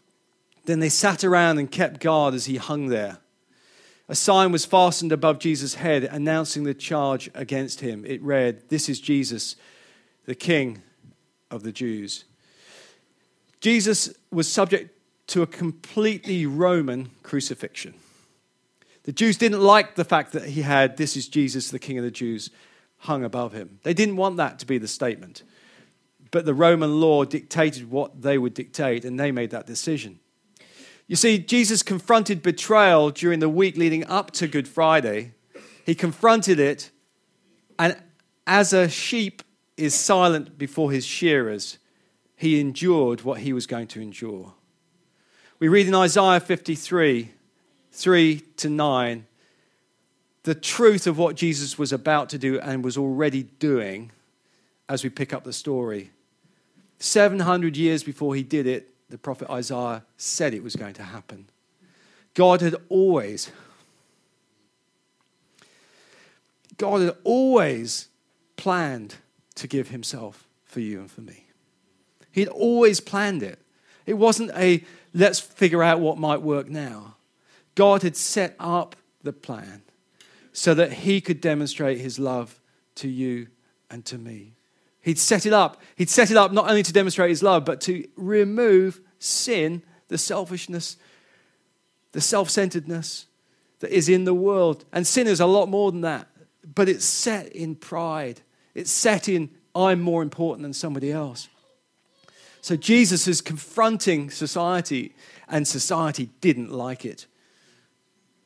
Then 0.65 0.81
they 0.81 0.89
sat 0.89 1.25
around 1.25 1.59
and 1.59 1.71
kept 1.71 2.01
guard 2.01 2.35
as 2.35 2.47
he 2.47 2.57
hung 2.57 2.87
there. 2.87 3.19
A 4.09 4.15
sign 4.15 4.53
was 4.53 4.65
fastened 4.65 5.13
above 5.13 5.39
Jesus' 5.39 5.77
head 5.77 6.05
announcing 6.05 6.65
the 6.65 6.75
charge 6.75 7.31
against 7.35 7.81
him. 7.81 8.05
It 8.05 8.23
read, 8.23 8.69
This 8.69 8.89
is 8.89 9.01
Jesus, 9.01 9.57
the 10.27 10.35
King 10.35 10.83
of 11.51 11.63
the 11.63 11.73
Jews. 11.73 12.25
Jesus 13.61 14.13
was 14.31 14.51
subject 14.51 14.99
to 15.29 15.43
a 15.43 15.47
completely 15.47 16.47
Roman 16.47 17.11
crucifixion. 17.23 17.95
The 19.05 19.13
Jews 19.13 19.37
didn't 19.37 19.61
like 19.61 19.95
the 19.95 20.05
fact 20.05 20.33
that 20.33 20.45
he 20.45 20.63
had, 20.63 20.97
This 20.97 21.17
is 21.17 21.29
Jesus, 21.29 21.71
the 21.71 21.79
King 21.79 21.99
of 21.99 22.05
the 22.05 22.11
Jews, 22.11 22.51
hung 22.99 23.25
above 23.25 23.53
him. 23.53 23.79
They 23.83 23.95
didn't 23.95 24.17
want 24.17 24.37
that 24.37 24.59
to 24.61 24.67
be 24.67 24.79
the 24.79 24.89
statement. 24.89 25.43
But 26.31 26.45
the 26.45 26.55
Roman 26.55 27.01
law 27.01 27.25
dictated 27.25 27.91
what 27.91 28.23
they 28.23 28.39
would 28.39 28.55
dictate, 28.55 29.05
and 29.05 29.19
they 29.19 29.33
made 29.33 29.51
that 29.51 29.67
decision. 29.67 30.19
You 31.13 31.17
see, 31.17 31.37
Jesus 31.37 31.83
confronted 31.83 32.43
betrayal 32.43 33.11
during 33.11 33.41
the 33.41 33.49
week 33.51 33.77
leading 33.77 34.03
up 34.07 34.31
to 34.31 34.49
Good 34.49 34.67
Friday. 34.67 35.35
He 35.85 35.95
confronted 35.95 36.59
it, 36.59 36.91
and 37.79 37.99
as 38.47 38.73
a 38.73 38.89
sheep 38.89 39.43
is 39.77 39.95
silent 39.95 40.57
before 40.57 40.91
his 40.91 41.05
shearers, 41.05 41.77
he 42.35 42.59
endured 42.59 43.25
what 43.25 43.41
he 43.41 43.53
was 43.53 43.67
going 43.67 43.89
to 43.89 44.01
endure. 44.01 44.55
We 45.59 45.69
read 45.69 45.87
in 45.87 45.95
Isaiah 45.95 46.41
53 46.41 47.31
3 47.93 48.41
to 48.57 48.71
9 48.71 49.27
the 50.45 50.55
truth 50.55 51.07
of 51.07 51.19
what 51.19 51.37
Jesus 51.37 51.79
was 51.79 51.93
about 51.93 52.31
to 52.31 52.39
do 52.39 52.59
and 52.59 52.83
was 52.83 52.97
already 52.97 53.43
doing 53.43 54.13
as 54.89 55.05
we 55.05 55.11
pick 55.11 55.35
up 55.35 55.45
the 55.45 55.53
story. 55.53 56.11
700 57.01 57.77
years 57.77 58.03
before 58.03 58.35
he 58.35 58.43
did 58.43 58.67
it, 58.67 58.92
the 59.13 59.19
prophet 59.19 59.51
Isaiah 59.51 60.05
said 60.17 60.55
it 60.55 60.63
was 60.63 60.75
going 60.75 60.95
to 60.95 61.03
happen. 61.03 61.51
God 62.33 62.63
had 62.63 62.75
always, 62.89 63.53
God 66.79 67.03
had 67.03 67.17
always 67.23 68.09
planned 68.57 69.17
to 69.57 69.69
give 69.69 69.91
himself 69.91 70.49
for 70.65 70.81
you 70.81 70.99
and 71.01 71.11
for 71.11 71.21
me. 71.21 71.45
He'd 72.31 72.49
always 72.49 73.01
planned 73.01 73.43
it. 73.43 73.59
It 74.07 74.15
wasn't 74.15 74.51
a 74.57 74.83
let's 75.13 75.39
figure 75.39 75.83
out 75.83 76.01
what 76.01 76.17
might 76.17 76.41
work 76.41 76.71
now. 76.71 77.17
God 77.75 78.03
had 78.03 78.17
set 78.17 78.57
up 78.59 78.97
the 79.23 79.35
plan 79.35 79.83
so 80.55 80.73
that 80.73 80.91
he 80.91 81.21
could 81.21 81.43
demonstrate 81.43 81.99
his 81.99 82.19
love 82.19 82.63
to 82.95 83.09
you 83.09 83.49
and 83.91 84.07
to 84.07 84.17
me. 84.17 84.55
He'd 85.03 85.19
set 85.19 85.47
it 85.47 85.53
up. 85.53 85.83
He'd 85.97 86.09
set 86.09 86.31
it 86.31 86.37
up 86.37 86.53
not 86.53 86.69
only 86.69 86.83
to 86.83 86.93
demonstrate 86.93 87.31
his 87.31 87.43
love, 87.43 87.65
but 87.65 87.81
to 87.83 88.07
remove 88.17 89.01
sin, 89.19 89.83
the 90.09 90.19
selfishness, 90.19 90.97
the 92.13 92.21
self 92.21 92.49
centeredness 92.49 93.27
that 93.81 93.91
is 93.91 94.09
in 94.09 94.25
the 94.25 94.35
world. 94.35 94.85
And 94.93 95.07
sin 95.07 95.27
is 95.27 95.41
a 95.41 95.47
lot 95.47 95.69
more 95.69 95.91
than 95.91 96.03
that, 96.03 96.29
but 96.75 96.89
it's 96.89 97.05
set 97.05 97.49
in 97.49 97.75
pride, 97.75 98.41
it's 98.75 98.91
set 98.91 99.29
in 99.29 99.51
I'm 99.75 100.01
more 100.01 100.23
important 100.23 100.63
than 100.63 100.73
somebody 100.73 101.11
else. 101.11 101.49
So 102.61 102.77
Jesus 102.77 103.27
is 103.27 103.41
confronting 103.41 104.31
society, 104.31 105.15
and 105.49 105.67
society 105.67 106.31
didn't 106.41 106.71
like 106.71 107.05
it. 107.05 107.27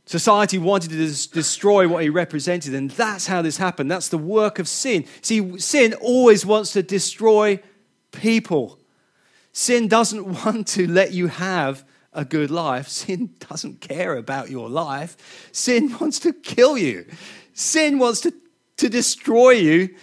Society 0.06 0.56
wanted 0.56 0.90
to 0.90 1.30
destroy 1.30 1.88
what 1.88 2.04
he 2.04 2.08
represented, 2.08 2.74
and 2.74 2.90
that's 2.92 3.26
how 3.26 3.42
this 3.42 3.56
happened. 3.56 3.90
That's 3.90 4.08
the 4.08 4.18
work 4.18 4.60
of 4.60 4.68
sin. 4.68 5.04
See, 5.20 5.58
sin 5.58 5.94
always 5.94 6.46
wants 6.46 6.72
to 6.74 6.82
destroy 6.82 7.60
people. 8.12 8.78
Sin 9.52 9.88
doesn't 9.88 10.24
want 10.44 10.68
to 10.68 10.86
let 10.86 11.12
you 11.12 11.26
have 11.26 11.84
a 12.12 12.24
good 12.24 12.52
life. 12.52 12.88
Sin 12.88 13.34
doesn't 13.50 13.80
care 13.80 14.16
about 14.16 14.48
your 14.48 14.68
life. 14.68 15.48
Sin 15.50 15.96
wants 16.00 16.20
to 16.20 16.32
kill 16.32 16.78
you. 16.78 17.04
Sin 17.52 17.98
wants 17.98 18.20
to, 18.20 18.32
to 18.76 18.88
destroy 18.88 19.50
you 19.50 19.94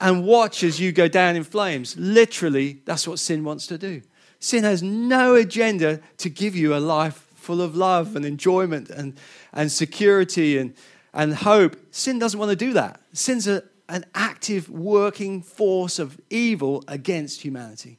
and 0.00 0.24
watch 0.24 0.64
as 0.64 0.80
you 0.80 0.92
go 0.92 1.08
down 1.08 1.36
in 1.36 1.44
flames. 1.44 1.94
Literally, 1.98 2.80
that's 2.86 3.06
what 3.06 3.18
sin 3.18 3.44
wants 3.44 3.66
to 3.66 3.76
do. 3.76 4.00
Sin 4.40 4.64
has 4.64 4.82
no 4.82 5.34
agenda 5.34 6.00
to 6.16 6.30
give 6.30 6.56
you 6.56 6.74
a 6.74 6.78
life 6.78 7.31
full 7.42 7.60
of 7.60 7.76
love 7.76 8.16
and 8.16 8.24
enjoyment 8.24 8.88
and, 8.88 9.18
and 9.52 9.70
security 9.70 10.56
and, 10.56 10.74
and 11.12 11.34
hope. 11.34 11.76
Sin 11.90 12.18
doesn't 12.18 12.38
want 12.38 12.50
to 12.50 12.56
do 12.56 12.72
that. 12.72 13.00
Sin's 13.12 13.46
a, 13.46 13.64
an 13.88 14.04
active 14.14 14.70
working 14.70 15.42
force 15.42 15.98
of 15.98 16.18
evil 16.30 16.82
against 16.88 17.42
humanity. 17.42 17.98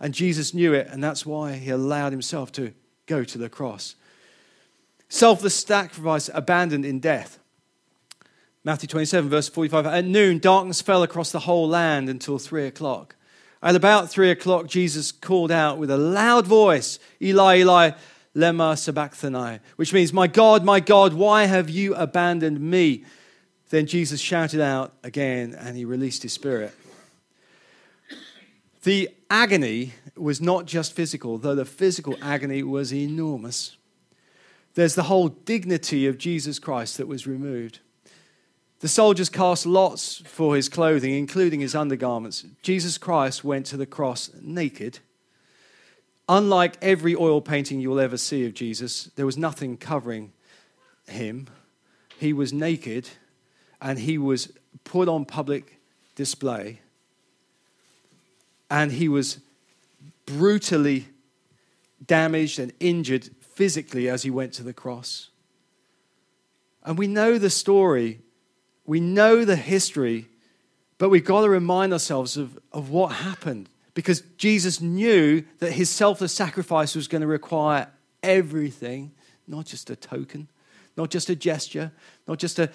And 0.00 0.14
Jesus 0.14 0.54
knew 0.54 0.72
it, 0.72 0.88
and 0.90 1.04
that's 1.04 1.26
why 1.26 1.54
he 1.54 1.70
allowed 1.70 2.12
himself 2.12 2.50
to 2.52 2.72
go 3.06 3.22
to 3.22 3.36
the 3.36 3.50
cross. 3.50 3.96
Selfless 5.10 5.56
sacrifice 5.56 6.30
abandoned 6.32 6.86
in 6.86 7.00
death. 7.00 7.38
Matthew 8.62 8.86
27, 8.88 9.28
verse 9.28 9.48
45. 9.48 9.86
At 9.86 10.04
noon, 10.04 10.38
darkness 10.38 10.80
fell 10.80 11.02
across 11.02 11.32
the 11.32 11.40
whole 11.40 11.68
land 11.68 12.08
until 12.08 12.38
three 12.38 12.66
o'clock. 12.66 13.16
At 13.62 13.76
about 13.76 14.10
three 14.10 14.30
o'clock, 14.30 14.68
Jesus 14.68 15.12
called 15.12 15.50
out 15.50 15.78
with 15.78 15.90
a 15.90 15.98
loud 15.98 16.46
voice, 16.46 16.98
Eli, 17.20 17.58
Eli, 17.58 17.90
lema 18.34 18.78
sabachthani, 18.78 19.60
which 19.76 19.92
means, 19.92 20.12
My 20.12 20.26
God, 20.26 20.64
my 20.64 20.80
God, 20.80 21.14
why 21.14 21.44
have 21.44 21.68
you 21.68 21.94
abandoned 21.94 22.60
me? 22.60 23.04
Then 23.70 23.86
Jesus 23.86 24.20
shouted 24.20 24.60
out 24.60 24.92
again 25.02 25.54
and 25.54 25.76
he 25.76 25.84
released 25.84 26.22
his 26.22 26.32
spirit. 26.32 26.74
The 28.82 29.10
agony 29.28 29.92
was 30.16 30.40
not 30.40 30.66
just 30.66 30.94
physical, 30.94 31.38
though 31.38 31.54
the 31.54 31.64
physical 31.64 32.16
agony 32.22 32.62
was 32.62 32.92
enormous. 32.92 33.76
There's 34.74 34.94
the 34.94 35.04
whole 35.04 35.28
dignity 35.28 36.06
of 36.06 36.18
Jesus 36.18 36.58
Christ 36.58 36.96
that 36.96 37.06
was 37.06 37.26
removed. 37.26 37.80
The 38.80 38.88
soldiers 38.88 39.28
cast 39.28 39.66
lots 39.66 40.22
for 40.24 40.56
his 40.56 40.70
clothing, 40.70 41.12
including 41.12 41.60
his 41.60 41.74
undergarments. 41.74 42.46
Jesus 42.62 42.96
Christ 42.96 43.44
went 43.44 43.66
to 43.66 43.76
the 43.76 43.86
cross 43.86 44.30
naked 44.40 45.00
Unlike 46.32 46.76
every 46.80 47.16
oil 47.16 47.40
painting 47.40 47.80
you'll 47.80 47.98
ever 47.98 48.16
see 48.16 48.46
of 48.46 48.54
Jesus, 48.54 49.10
there 49.16 49.26
was 49.26 49.36
nothing 49.36 49.76
covering 49.76 50.32
him. 51.08 51.48
He 52.20 52.32
was 52.32 52.52
naked 52.52 53.08
and 53.80 53.98
he 53.98 54.16
was 54.16 54.52
put 54.84 55.08
on 55.08 55.24
public 55.24 55.80
display. 56.14 56.82
And 58.70 58.92
he 58.92 59.08
was 59.08 59.40
brutally 60.24 61.08
damaged 62.06 62.60
and 62.60 62.72
injured 62.78 63.28
physically 63.40 64.08
as 64.08 64.22
he 64.22 64.30
went 64.30 64.52
to 64.52 64.62
the 64.62 64.72
cross. 64.72 65.30
And 66.84 66.96
we 66.96 67.08
know 67.08 67.38
the 67.38 67.50
story, 67.50 68.20
we 68.86 69.00
know 69.00 69.44
the 69.44 69.56
history, 69.56 70.26
but 70.96 71.08
we've 71.08 71.24
got 71.24 71.40
to 71.40 71.48
remind 71.48 71.92
ourselves 71.92 72.36
of, 72.36 72.56
of 72.72 72.88
what 72.88 73.14
happened 73.14 73.68
because 73.94 74.22
Jesus 74.36 74.80
knew 74.80 75.44
that 75.58 75.72
his 75.72 75.90
selfless 75.90 76.32
sacrifice 76.32 76.94
was 76.94 77.08
going 77.08 77.22
to 77.22 77.26
require 77.26 77.88
everything, 78.22 79.12
not 79.46 79.66
just 79.66 79.90
a 79.90 79.96
token, 79.96 80.48
not 80.96 81.10
just 81.10 81.30
a 81.30 81.36
gesture, 81.36 81.92
not 82.26 82.38
just 82.38 82.58
a, 82.58 82.70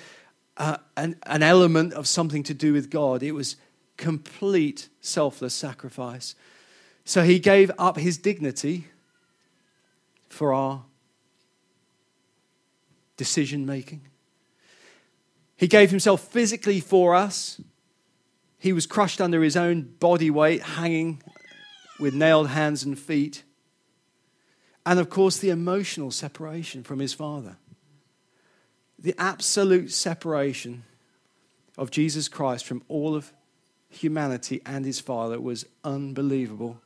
uh, 0.57 0.77
an, 0.97 1.15
an 1.25 1.43
element 1.43 1.93
of 1.93 2.07
something 2.07 2.43
to 2.43 2.53
do 2.53 2.73
with 2.73 2.89
God. 2.89 3.23
It 3.23 3.31
was 3.33 3.55
complete 3.97 4.89
selfless 5.01 5.53
sacrifice. 5.53 6.35
So 7.05 7.23
he 7.23 7.39
gave 7.39 7.71
up 7.77 7.97
his 7.97 8.17
dignity 8.17 8.87
for 10.27 10.53
our 10.53 10.83
decision 13.15 13.65
making. 13.65 14.01
He 15.55 15.67
gave 15.67 15.89
himself 15.89 16.21
physically 16.21 16.81
for 16.81 17.15
us 17.15 17.61
he 18.57 18.73
was 18.73 18.85
crushed 18.85 19.21
under 19.21 19.43
his 19.43 19.55
own 19.55 19.95
body 19.99 20.29
weight, 20.29 20.61
hanging 20.61 21.21
with 21.99 22.13
nailed 22.13 22.49
hands 22.49 22.83
and 22.83 22.97
feet. 22.97 23.43
And 24.85 24.99
of 24.99 25.09
course, 25.09 25.37
the 25.37 25.49
emotional 25.49 26.11
separation 26.11 26.83
from 26.83 26.99
his 26.99 27.13
father. 27.13 27.57
The 28.97 29.15
absolute 29.17 29.91
separation 29.91 30.83
of 31.77 31.91
Jesus 31.91 32.27
Christ 32.27 32.65
from 32.65 32.83
all 32.87 33.15
of 33.15 33.33
humanity 33.89 34.61
and 34.65 34.85
his 34.85 34.99
father 34.99 35.39
was 35.39 35.65
unbelievable. 35.83 36.81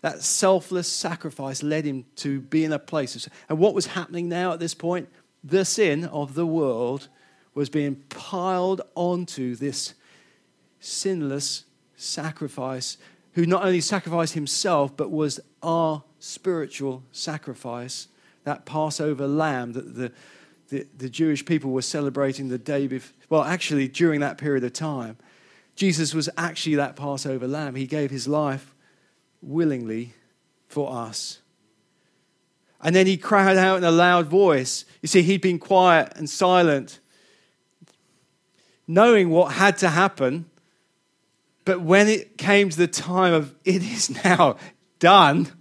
That 0.00 0.22
selfless 0.22 0.86
sacrifice 0.86 1.62
led 1.62 1.84
him 1.84 2.04
to 2.16 2.40
be 2.40 2.64
in 2.64 2.72
a 2.72 2.78
place. 2.78 3.28
And 3.48 3.58
what 3.58 3.74
was 3.74 3.86
happening 3.86 4.28
now 4.28 4.52
at 4.52 4.60
this 4.60 4.74
point? 4.74 5.08
the 5.42 5.64
sin 5.64 6.04
of 6.04 6.34
the 6.34 6.46
world 6.46 7.08
was 7.54 7.70
being 7.70 7.96
piled 8.08 8.80
onto 8.94 9.54
this 9.54 9.94
sinless 10.80 11.64
sacrifice, 11.96 12.96
who 13.32 13.46
not 13.46 13.64
only 13.64 13.80
sacrificed 13.80 14.34
himself, 14.34 14.96
but 14.96 15.10
was 15.10 15.40
our 15.62 16.02
spiritual 16.18 17.02
sacrifice, 17.12 18.08
that 18.44 18.64
Passover 18.64 19.26
lamb 19.26 19.72
that 19.72 19.94
the, 19.94 20.12
the, 20.68 20.86
the 20.96 21.08
Jewish 21.08 21.44
people 21.44 21.70
were 21.70 21.82
celebrating 21.82 22.48
the 22.48 22.58
day 22.58 22.86
before. 22.86 23.14
Well, 23.28 23.42
actually, 23.42 23.88
during 23.88 24.20
that 24.20 24.38
period 24.38 24.64
of 24.64 24.72
time, 24.72 25.18
Jesus 25.76 26.14
was 26.14 26.28
actually 26.36 26.76
that 26.76 26.96
Passover 26.96 27.46
lamb. 27.46 27.74
He 27.74 27.86
gave 27.86 28.10
his 28.10 28.26
life 28.26 28.74
willingly 29.40 30.14
for 30.66 30.92
us. 30.92 31.40
And 32.80 32.94
then 32.94 33.06
he 33.06 33.16
cried 33.16 33.56
out 33.56 33.78
in 33.78 33.84
a 33.84 33.90
loud 33.90 34.26
voice. 34.26 34.84
You 35.02 35.08
see, 35.08 35.22
he'd 35.22 35.40
been 35.40 35.58
quiet 35.58 36.12
and 36.16 36.28
silent, 36.28 37.00
knowing 38.86 39.30
what 39.30 39.52
had 39.52 39.76
to 39.78 39.88
happen. 39.88 40.47
But 41.68 41.82
when 41.82 42.08
it 42.08 42.38
came 42.38 42.70
to 42.70 42.76
the 42.78 42.86
time 42.86 43.34
of 43.34 43.54
it 43.62 43.82
is 43.82 44.24
now 44.24 44.56
done, 45.00 45.52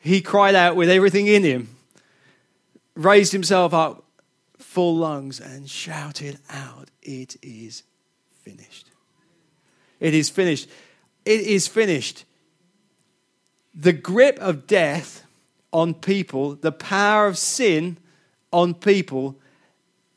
he 0.00 0.20
cried 0.20 0.56
out 0.56 0.74
with 0.74 0.90
everything 0.90 1.28
in 1.28 1.44
him, 1.44 1.76
raised 2.96 3.30
himself 3.30 3.72
up 3.72 4.02
full 4.58 4.96
lungs, 4.96 5.38
and 5.38 5.70
shouted 5.70 6.40
out, 6.50 6.90
It 7.02 7.36
is 7.40 7.84
finished. 8.42 8.90
It 10.00 10.12
is 10.12 10.28
finished. 10.28 10.68
It 11.24 11.42
is 11.42 11.68
finished. 11.68 12.24
The 13.72 13.92
grip 13.92 14.40
of 14.40 14.66
death 14.66 15.22
on 15.72 15.94
people, 15.94 16.56
the 16.56 16.72
power 16.72 17.28
of 17.28 17.38
sin 17.38 17.98
on 18.52 18.74
people, 18.74 19.36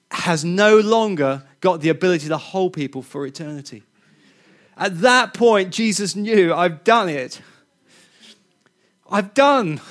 has 0.09 0.43
no 0.43 0.79
longer 0.79 1.43
got 1.59 1.81
the 1.81 1.89
ability 1.89 2.27
to 2.29 2.37
hold 2.37 2.73
people 2.73 3.03
for 3.03 3.27
eternity. 3.27 3.83
At 4.77 5.01
that 5.01 5.33
point, 5.33 5.71
Jesus 5.71 6.15
knew, 6.15 6.53
I've 6.53 6.83
done 6.83 7.09
it. 7.09 7.41
I've 9.09 9.33
done 9.33 9.81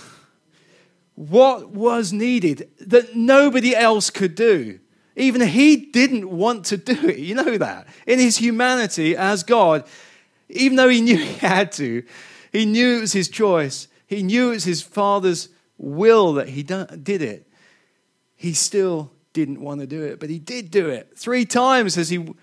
what 1.14 1.70
was 1.70 2.12
needed 2.12 2.70
that 2.80 3.14
nobody 3.14 3.76
else 3.76 4.08
could 4.10 4.34
do. 4.34 4.80
Even 5.16 5.42
he 5.42 5.76
didn't 5.76 6.30
want 6.30 6.64
to 6.66 6.78
do 6.78 7.08
it. 7.08 7.18
You 7.18 7.34
know 7.34 7.58
that. 7.58 7.86
In 8.06 8.18
his 8.18 8.38
humanity 8.38 9.14
as 9.14 9.42
God, 9.42 9.84
even 10.48 10.76
though 10.76 10.88
he 10.88 11.02
knew 11.02 11.18
he 11.18 11.34
had 11.34 11.72
to, 11.72 12.02
he 12.52 12.64
knew 12.64 12.96
it 12.96 13.00
was 13.02 13.12
his 13.12 13.28
choice, 13.28 13.86
he 14.06 14.22
knew 14.22 14.48
it 14.48 14.54
was 14.54 14.64
his 14.64 14.82
Father's 14.82 15.50
will 15.76 16.32
that 16.34 16.48
he 16.48 16.62
did 16.62 17.22
it. 17.22 17.46
He 18.36 18.54
still 18.54 19.12
didn't 19.32 19.60
want 19.60 19.80
to 19.80 19.86
do 19.86 20.02
it, 20.02 20.18
but 20.18 20.30
he 20.30 20.38
did 20.38 20.70
do 20.70 20.88
it. 20.88 21.12
Three 21.16 21.44
times 21.44 21.98
as 21.98 22.08
he 22.08 22.34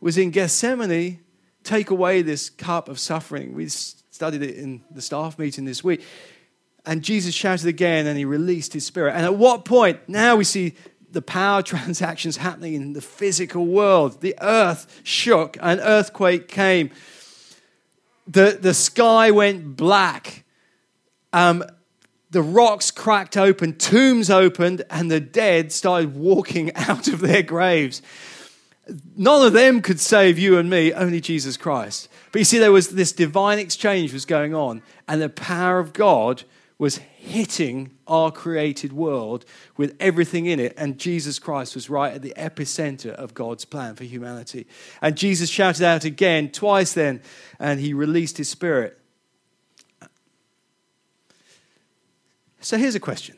was 0.00 0.16
in 0.16 0.30
Gethsemane, 0.30 1.20
take 1.64 1.90
away 1.90 2.22
this 2.22 2.50
cup 2.50 2.88
of 2.88 2.98
suffering. 2.98 3.54
We 3.54 3.68
studied 3.68 4.42
it 4.42 4.56
in 4.56 4.82
the 4.90 5.02
staff 5.02 5.38
meeting 5.38 5.64
this 5.64 5.82
week. 5.82 6.04
And 6.86 7.02
Jesus 7.02 7.34
shouted 7.34 7.66
again 7.66 8.06
and 8.06 8.16
he 8.16 8.24
released 8.24 8.74
his 8.74 8.86
spirit. 8.86 9.14
And 9.14 9.24
at 9.24 9.34
what 9.34 9.64
point? 9.64 10.00
Now 10.06 10.36
we 10.36 10.44
see 10.44 10.74
the 11.10 11.22
power 11.22 11.62
transactions 11.72 12.36
happening 12.36 12.74
in 12.74 12.92
the 12.92 13.00
physical 13.00 13.66
world. 13.66 14.20
The 14.20 14.34
earth 14.40 15.00
shook, 15.02 15.56
an 15.60 15.80
earthquake 15.80 16.48
came. 16.48 16.90
The, 18.26 18.58
the 18.60 18.74
sky 18.74 19.30
went 19.30 19.76
black. 19.76 20.44
Um, 21.32 21.64
the 22.30 22.42
rocks 22.42 22.90
cracked 22.90 23.36
open, 23.36 23.76
tombs 23.76 24.28
opened, 24.28 24.82
and 24.90 25.10
the 25.10 25.20
dead 25.20 25.72
started 25.72 26.16
walking 26.16 26.72
out 26.76 27.08
of 27.08 27.20
their 27.20 27.42
graves. 27.42 28.02
None 29.16 29.46
of 29.46 29.52
them 29.52 29.80
could 29.80 30.00
save 30.00 30.38
you 30.38 30.58
and 30.58 30.68
me, 30.68 30.92
only 30.92 31.20
Jesus 31.20 31.56
Christ. 31.56 32.08
But 32.32 32.40
you 32.40 32.44
see, 32.44 32.58
there 32.58 32.72
was 32.72 32.90
this 32.90 33.12
divine 33.12 33.58
exchange 33.58 34.12
was 34.12 34.26
going 34.26 34.54
on, 34.54 34.82
and 35.08 35.22
the 35.22 35.28
power 35.28 35.78
of 35.78 35.92
God 35.92 36.44
was 36.76 36.96
hitting 36.96 37.92
our 38.06 38.30
created 38.30 38.92
world 38.92 39.44
with 39.76 39.96
everything 40.00 40.46
in 40.46 40.60
it. 40.60 40.74
And 40.76 40.98
Jesus 40.98 41.38
Christ 41.38 41.74
was 41.74 41.88
right 41.88 42.12
at 42.12 42.22
the 42.22 42.34
epicenter 42.36 43.12
of 43.12 43.32
God's 43.32 43.64
plan 43.64 43.94
for 43.94 44.04
humanity. 44.04 44.66
And 45.00 45.16
Jesus 45.16 45.48
shouted 45.48 45.84
out 45.84 46.04
again, 46.04 46.50
twice 46.50 46.92
then, 46.92 47.22
and 47.58 47.80
he 47.80 47.94
released 47.94 48.36
his 48.36 48.48
spirit. 48.48 48.98
So 52.60 52.76
here's 52.76 52.94
a 52.94 53.00
question 53.00 53.36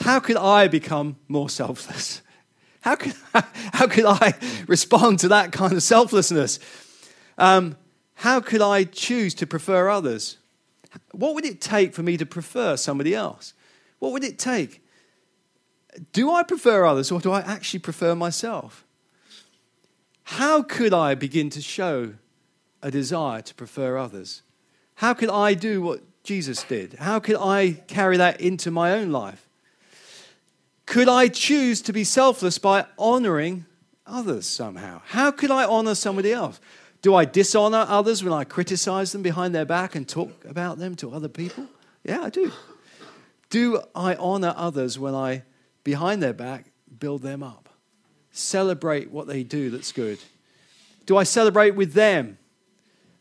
How 0.00 0.18
could 0.18 0.36
I 0.36 0.68
become 0.68 1.16
more 1.28 1.50
selfless? 1.50 2.22
How 2.88 2.96
could, 2.96 3.12
how 3.74 3.86
could 3.86 4.06
I 4.06 4.32
respond 4.66 5.18
to 5.18 5.28
that 5.28 5.52
kind 5.52 5.74
of 5.74 5.82
selflessness? 5.82 6.58
Um, 7.36 7.76
how 8.14 8.40
could 8.40 8.62
I 8.62 8.84
choose 8.84 9.34
to 9.34 9.46
prefer 9.46 9.90
others? 9.90 10.38
What 11.12 11.34
would 11.34 11.44
it 11.44 11.60
take 11.60 11.92
for 11.92 12.02
me 12.02 12.16
to 12.16 12.24
prefer 12.24 12.78
somebody 12.78 13.14
else? 13.14 13.52
What 13.98 14.12
would 14.12 14.24
it 14.24 14.38
take? 14.38 14.82
Do 16.14 16.32
I 16.32 16.42
prefer 16.42 16.86
others 16.86 17.12
or 17.12 17.20
do 17.20 17.30
I 17.30 17.40
actually 17.40 17.80
prefer 17.80 18.14
myself? 18.14 18.86
How 20.22 20.62
could 20.62 20.94
I 20.94 21.14
begin 21.14 21.50
to 21.50 21.60
show 21.60 22.14
a 22.82 22.90
desire 22.90 23.42
to 23.42 23.54
prefer 23.54 23.98
others? 23.98 24.40
How 24.94 25.12
could 25.12 25.28
I 25.28 25.52
do 25.52 25.82
what 25.82 26.00
Jesus 26.22 26.62
did? 26.62 26.94
How 26.94 27.20
could 27.20 27.36
I 27.36 27.72
carry 27.86 28.16
that 28.16 28.40
into 28.40 28.70
my 28.70 28.92
own 28.92 29.12
life? 29.12 29.47
Could 30.88 31.08
I 31.08 31.28
choose 31.28 31.82
to 31.82 31.92
be 31.92 32.02
selfless 32.02 32.56
by 32.56 32.86
honoring 32.98 33.66
others 34.06 34.46
somehow? 34.46 35.02
How 35.04 35.30
could 35.30 35.50
I 35.50 35.64
honor 35.64 35.94
somebody 35.94 36.32
else? 36.32 36.60
Do 37.02 37.14
I 37.14 37.26
dishonor 37.26 37.84
others 37.86 38.24
when 38.24 38.32
I 38.32 38.44
criticize 38.44 39.12
them 39.12 39.20
behind 39.20 39.54
their 39.54 39.66
back 39.66 39.94
and 39.94 40.08
talk 40.08 40.46
about 40.46 40.78
them 40.78 40.94
to 40.96 41.12
other 41.12 41.28
people? 41.28 41.66
Yeah, 42.04 42.22
I 42.22 42.30
do. 42.30 42.52
Do 43.50 43.82
I 43.94 44.14
honor 44.14 44.54
others 44.56 44.98
when 44.98 45.14
I, 45.14 45.42
behind 45.84 46.22
their 46.22 46.32
back, 46.32 46.72
build 46.98 47.20
them 47.20 47.42
up? 47.42 47.68
Celebrate 48.32 49.10
what 49.10 49.26
they 49.26 49.42
do 49.42 49.68
that's 49.68 49.92
good. 49.92 50.18
Do 51.04 51.18
I 51.18 51.24
celebrate 51.24 51.72
with 51.72 51.92
them? 51.92 52.38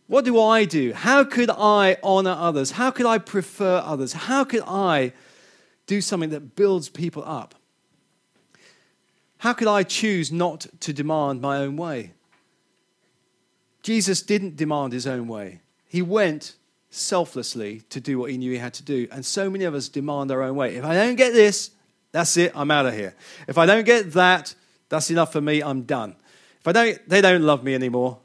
What 0.08 0.24
do 0.24 0.40
I 0.40 0.64
do? 0.64 0.94
How 0.94 1.26
could 1.26 1.50
I 1.50 1.98
honor 2.02 2.36
others? 2.40 2.72
How 2.72 2.92
could 2.92 3.06
I 3.06 3.18
prefer 3.18 3.82
others? 3.84 4.14
How 4.14 4.46
could 4.46 4.64
I 4.66 5.12
do 5.86 6.00
something 6.00 6.30
that 6.30 6.56
builds 6.56 6.88
people 6.88 7.24
up? 7.26 7.56
How 9.40 9.54
could 9.54 9.68
I 9.68 9.84
choose 9.84 10.32
not 10.32 10.66
to 10.82 10.94
demand 10.94 11.42
my 11.42 11.58
own 11.58 11.78
way? 11.78 12.14
Jesus 13.84 14.22
didn't 14.22 14.56
demand 14.56 14.94
his 14.94 15.08
own 15.08 15.28
way. 15.28 15.62
He 15.88 16.02
went 16.02 16.56
selflessly 16.90 17.82
to 17.90 18.00
do 18.00 18.18
what 18.18 18.32
he 18.32 18.38
knew 18.38 18.52
he 18.52 18.58
had 18.58 18.74
to 18.76 18.84
do. 18.84 19.08
And 19.12 19.26
so 19.26 19.50
many 19.50 19.66
of 19.66 19.76
us 19.76 19.90
demand 19.90 20.32
our 20.32 20.42
own 20.42 20.56
way. 20.56 20.76
If 20.76 20.84
I 20.84 20.94
don't 20.94 21.16
get 21.16 21.34
this, 21.34 21.72
that's 22.12 22.36
it, 22.38 22.52
I'm 22.56 22.72
out 22.72 22.86
of 22.86 22.94
here. 22.94 23.16
If 23.48 23.58
I 23.58 23.66
don't 23.66 23.86
get 23.86 24.14
that, 24.14 24.56
that's 24.90 25.12
enough 25.12 25.32
for 25.32 25.42
me, 25.42 25.62
I'm 25.62 25.84
done. 25.84 26.16
If 26.60 26.68
I 26.68 26.72
don't, 26.72 27.10
they 27.10 27.22
don't 27.22 27.44
love 27.44 27.64
me 27.64 27.76
anymore 27.76 28.20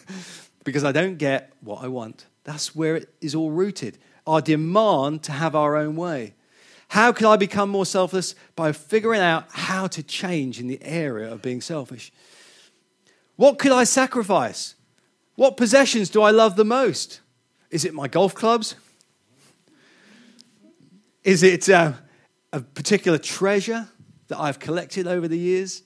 because 0.64 0.84
I 0.84 0.92
don't 0.92 1.16
get 1.16 1.52
what 1.60 1.84
I 1.84 1.88
want. 1.88 2.26
That's 2.44 2.74
where 2.74 2.96
it 2.96 3.12
is 3.20 3.34
all 3.34 3.50
rooted. 3.50 3.98
Our 4.26 4.40
demand 4.40 5.22
to 5.24 5.32
have 5.32 5.54
our 5.54 5.76
own 5.76 5.96
way. 5.96 6.34
How 6.88 7.12
could 7.12 7.26
I 7.26 7.36
become 7.36 7.68
more 7.68 7.86
selfless? 7.86 8.34
By 8.54 8.72
figuring 8.72 9.20
out 9.20 9.46
how 9.50 9.86
to 9.88 10.02
change 10.02 10.60
in 10.60 10.66
the 10.66 10.82
area 10.82 11.30
of 11.30 11.42
being 11.42 11.60
selfish. 11.60 12.12
What 13.36 13.58
could 13.58 13.72
I 13.72 13.84
sacrifice? 13.84 14.74
What 15.34 15.56
possessions 15.56 16.08
do 16.08 16.22
I 16.22 16.30
love 16.30 16.56
the 16.56 16.64
most? 16.64 17.20
Is 17.70 17.84
it 17.84 17.92
my 17.92 18.08
golf 18.08 18.34
clubs? 18.34 18.76
Is 21.22 21.42
it 21.42 21.68
uh, 21.68 21.92
a 22.52 22.60
particular 22.60 23.18
treasure 23.18 23.88
that 24.28 24.38
I've 24.38 24.58
collected 24.58 25.06
over 25.06 25.28
the 25.28 25.38
years? 25.38 25.82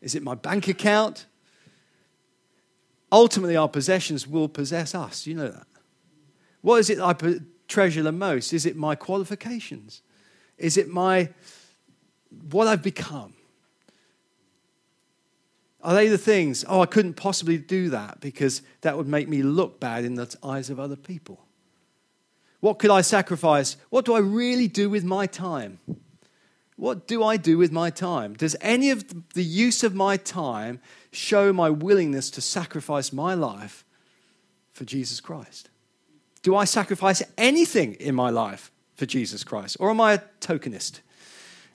Is 0.00 0.14
it 0.14 0.22
my 0.22 0.34
bank 0.34 0.68
account? 0.68 1.26
Ultimately, 3.10 3.56
our 3.56 3.68
possessions 3.68 4.26
will 4.26 4.48
possess 4.48 4.94
us. 4.94 5.26
You 5.26 5.34
know 5.34 5.48
that. 5.48 5.66
What 6.60 6.76
is 6.76 6.90
it 6.90 7.00
I 7.00 7.14
treasure 7.68 8.02
the 8.02 8.12
most? 8.12 8.52
Is 8.52 8.66
it 8.66 8.76
my 8.76 8.94
qualifications? 8.94 10.02
Is 10.58 10.76
it 10.76 10.88
my 10.88 11.30
what 12.50 12.66
I've 12.66 12.82
become? 12.82 13.34
Are 15.82 15.94
they 15.94 16.08
the 16.08 16.18
things, 16.18 16.64
oh, 16.66 16.80
I 16.80 16.86
couldn't 16.86 17.14
possibly 17.14 17.58
do 17.58 17.90
that 17.90 18.20
because 18.20 18.62
that 18.80 18.96
would 18.96 19.06
make 19.06 19.28
me 19.28 19.42
look 19.42 19.80
bad 19.80 20.04
in 20.04 20.14
the 20.14 20.34
eyes 20.42 20.70
of 20.70 20.80
other 20.80 20.96
people? 20.96 21.44
What 22.60 22.78
could 22.78 22.90
I 22.90 23.02
sacrifice? 23.02 23.76
What 23.90 24.06
do 24.06 24.14
I 24.14 24.20
really 24.20 24.66
do 24.66 24.88
with 24.88 25.04
my 25.04 25.26
time? 25.26 25.78
What 26.76 27.06
do 27.06 27.22
I 27.22 27.36
do 27.36 27.58
with 27.58 27.70
my 27.70 27.90
time? 27.90 28.32
Does 28.32 28.56
any 28.62 28.88
of 28.90 29.32
the 29.34 29.44
use 29.44 29.84
of 29.84 29.94
my 29.94 30.16
time 30.16 30.80
show 31.12 31.52
my 31.52 31.68
willingness 31.68 32.30
to 32.30 32.40
sacrifice 32.40 33.12
my 33.12 33.34
life 33.34 33.84
for 34.72 34.86
Jesus 34.86 35.20
Christ? 35.20 35.68
Do 36.42 36.56
I 36.56 36.64
sacrifice 36.64 37.22
anything 37.36 37.92
in 37.94 38.14
my 38.14 38.30
life 38.30 38.72
for 38.94 39.06
Jesus 39.06 39.44
Christ? 39.44 39.76
Or 39.80 39.90
am 39.90 40.00
I 40.00 40.14
a 40.14 40.20
tokenist? 40.40 41.00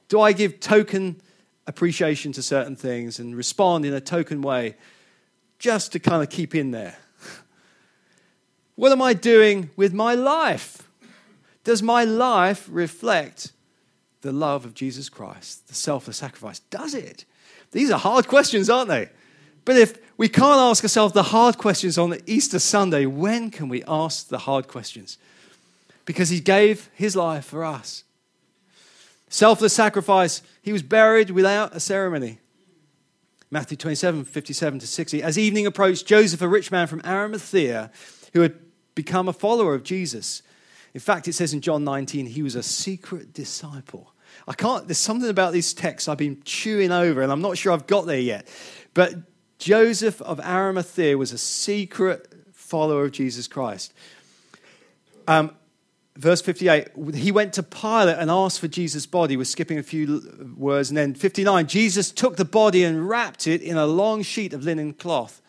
Do 0.08 0.22
I 0.22 0.32
give 0.32 0.60
token 0.60 1.22
appreciation 1.70 2.32
to 2.32 2.42
certain 2.42 2.76
things 2.76 3.20
and 3.20 3.36
respond 3.36 3.86
in 3.86 3.94
a 3.94 4.02
token 4.02 4.42
way 4.42 4.76
just 5.60 5.92
to 5.92 6.00
kind 6.00 6.24
of 6.24 6.30
keep 6.30 6.54
in 6.56 6.72
there. 6.72 6.98
What 8.76 8.94
am 8.94 9.02
I 9.02 9.14
doing 9.14 9.72
with 9.76 9.94
my 9.94 10.16
life? 10.16 10.90
Does 11.66 11.84
my 11.84 12.06
life 12.06 12.66
reflect 12.72 13.52
the 14.22 14.32
love 14.32 14.64
of 14.64 14.74
Jesus 14.74 15.10
Christ, 15.10 15.68
the 15.68 15.74
selfless 15.74 16.16
sacrifice? 16.18 16.60
Does 16.60 16.94
it? 16.94 17.26
These 17.72 17.92
are 17.92 18.00
hard 18.00 18.30
questions, 18.30 18.70
aren't 18.70 18.88
they? 18.88 19.10
But 19.66 19.76
if 19.76 20.00
we 20.16 20.30
can't 20.30 20.62
ask 20.62 20.82
ourselves 20.82 21.14
the 21.14 21.24
hard 21.24 21.58
questions 21.58 21.98
on 21.98 22.18
Easter 22.26 22.58
Sunday, 22.58 23.06
when 23.06 23.52
can 23.52 23.68
we 23.68 23.84
ask 23.86 24.30
the 24.30 24.40
hard 24.40 24.70
questions? 24.70 25.18
Because 26.10 26.30
he 26.30 26.40
gave 26.40 26.90
his 26.96 27.16
life 27.16 27.46
for 27.46 27.64
us. 27.64 28.04
Selfless 29.30 29.74
sacrifice, 29.74 30.42
he 30.60 30.74
was 30.74 30.82
buried 30.82 31.30
without 31.30 31.76
a 31.76 31.80
ceremony. 31.80 32.40
Matthew 33.52 33.78
27, 33.78 34.26
57 34.26 34.80
to 34.80 34.88
60. 34.88 35.22
As 35.22 35.38
evening 35.38 35.68
approached, 35.68 36.08
Joseph, 36.08 36.42
a 36.42 36.48
rich 36.48 36.72
man 36.72 36.88
from 36.88 37.04
Arimathea, 37.06 37.92
who 38.34 38.42
had 38.42 38.56
become 38.96 39.28
a 39.28 39.34
follower 39.34 39.76
of 39.76 39.84
Jesus. 39.84 40.42
In 40.96 41.00
fact, 41.00 41.28
it 41.28 41.34
says 41.34 41.54
in 41.54 41.62
John 41.62 41.84
19, 41.84 42.26
he 42.26 42.42
was 42.42 42.56
a 42.56 42.64
secret 42.64 43.32
disciple. 43.32 44.12
I 44.48 44.54
can't, 44.54 44.88
there's 44.88 44.98
something 44.98 45.30
about 45.30 45.54
these 45.54 45.76
texts 45.76 46.10
I've 46.10 46.18
been 46.18 46.42
chewing 46.44 46.92
over, 46.92 47.22
and 47.22 47.32
I'm 47.32 47.42
not 47.42 47.56
sure 47.56 47.72
I've 47.72 47.86
got 47.86 48.08
there 48.08 48.20
yet. 48.20 48.48
But 48.96 49.14
Joseph 49.60 50.24
of 50.24 50.40
Arimathea 50.40 51.20
was 51.20 51.34
a 51.34 51.38
secret 51.38 52.34
follower 52.52 53.06
of 53.06 53.12
Jesus 53.12 53.48
Christ. 53.48 53.94
Um, 55.28 55.52
verse 56.20 56.42
58, 56.42 56.90
he 57.16 57.32
went 57.32 57.54
to 57.54 57.64
Pilate 57.64 58.18
and 58.18 58.30
asked 58.30 58.60
for 58.60 58.68
Jesus' 58.68 59.06
body. 59.06 59.38
We're 59.38 59.46
skipping 59.46 59.80
a 59.80 59.84
few 59.84 60.54
words. 60.56 60.90
And 60.90 60.98
then 60.98 61.14
59, 61.14 61.68
Jesus 61.68 62.12
took 62.12 62.36
the 62.36 62.46
body 62.46 62.84
and 62.84 63.08
wrapped 63.08 63.48
it 63.48 63.62
in 63.62 63.78
a 63.78 63.86
long 63.86 64.22
sheet 64.22 64.54
of 64.54 64.64
linen 64.64 64.94
cloth 64.94 65.42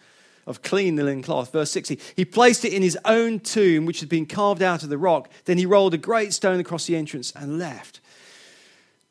of 0.47 0.63
clean 0.63 0.97
linen 0.97 1.23
cloth. 1.23 1.53
Verse 1.53 1.71
60. 1.71 1.99
He 2.17 2.25
placed 2.25 2.65
it 2.65 2.73
in 2.73 2.83
his 2.83 2.97
own 3.05 3.41
tomb, 3.41 3.85
which 3.85 4.01
had 4.01 4.09
been 4.09 4.27
carved 4.27 4.63
out 4.63 4.83
of 4.83 4.89
the 4.89 4.99
rock. 4.99 5.29
Then 5.45 5.59
he 5.59 5.67
rolled 5.67 5.93
a 5.95 5.99
great 5.99 6.33
stone 6.33 6.61
across 6.61 6.87
the 6.87 6.97
entrance 6.97 7.33
and 7.37 7.59
left. 7.59 8.01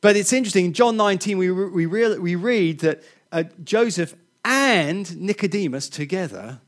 But 0.02 0.16
it's 0.16 0.34
interesting, 0.34 0.66
in 0.66 0.74
John 0.74 0.96
19, 0.96 1.38
we, 1.38 1.52
we, 1.52 1.86
we 1.86 2.36
read 2.36 2.80
that 2.80 3.04
uh, 3.32 3.44
Joseph 3.64 4.16
and 4.46 5.20
Nicodemus 5.20 5.90
together 5.90 6.60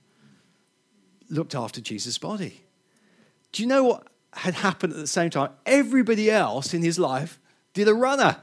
looked 1.30 1.56
after 1.56 1.80
Jesus' 1.80 2.17
body. 2.17 2.62
Do 3.54 3.63
you 3.63 3.67
know 3.67 3.84
what 3.84 4.08
had 4.34 4.54
happened 4.56 4.94
at 4.94 5.00
the 5.00 5.08
same 5.08 5.30
time? 5.30 5.52
Everybody 5.65 6.32
else 6.32 6.74
in 6.74 6.82
his 6.82 6.98
life 6.98 7.39
did 7.74 7.88
a 7.88 7.94
runner. 7.94 8.38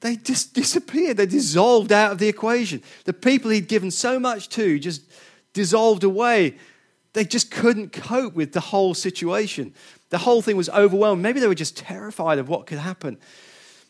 They 0.00 0.16
just 0.16 0.54
disappeared. 0.54 1.16
They 1.16 1.26
dissolved 1.26 1.90
out 1.90 2.12
of 2.12 2.18
the 2.18 2.28
equation. 2.28 2.82
The 3.04 3.12
people 3.12 3.50
he'd 3.50 3.68
given 3.68 3.90
so 3.90 4.20
much 4.20 4.48
to 4.50 4.78
just 4.78 5.02
dissolved 5.52 6.04
away. 6.04 6.56
They 7.14 7.24
just 7.24 7.50
couldn't 7.50 7.92
cope 7.92 8.34
with 8.34 8.52
the 8.52 8.60
whole 8.60 8.94
situation. 8.94 9.74
The 10.10 10.18
whole 10.18 10.40
thing 10.40 10.56
was 10.56 10.68
overwhelmed. 10.70 11.22
Maybe 11.22 11.40
they 11.40 11.48
were 11.48 11.54
just 11.54 11.76
terrified 11.76 12.38
of 12.38 12.48
what 12.48 12.66
could 12.66 12.78
happen. 12.78 13.18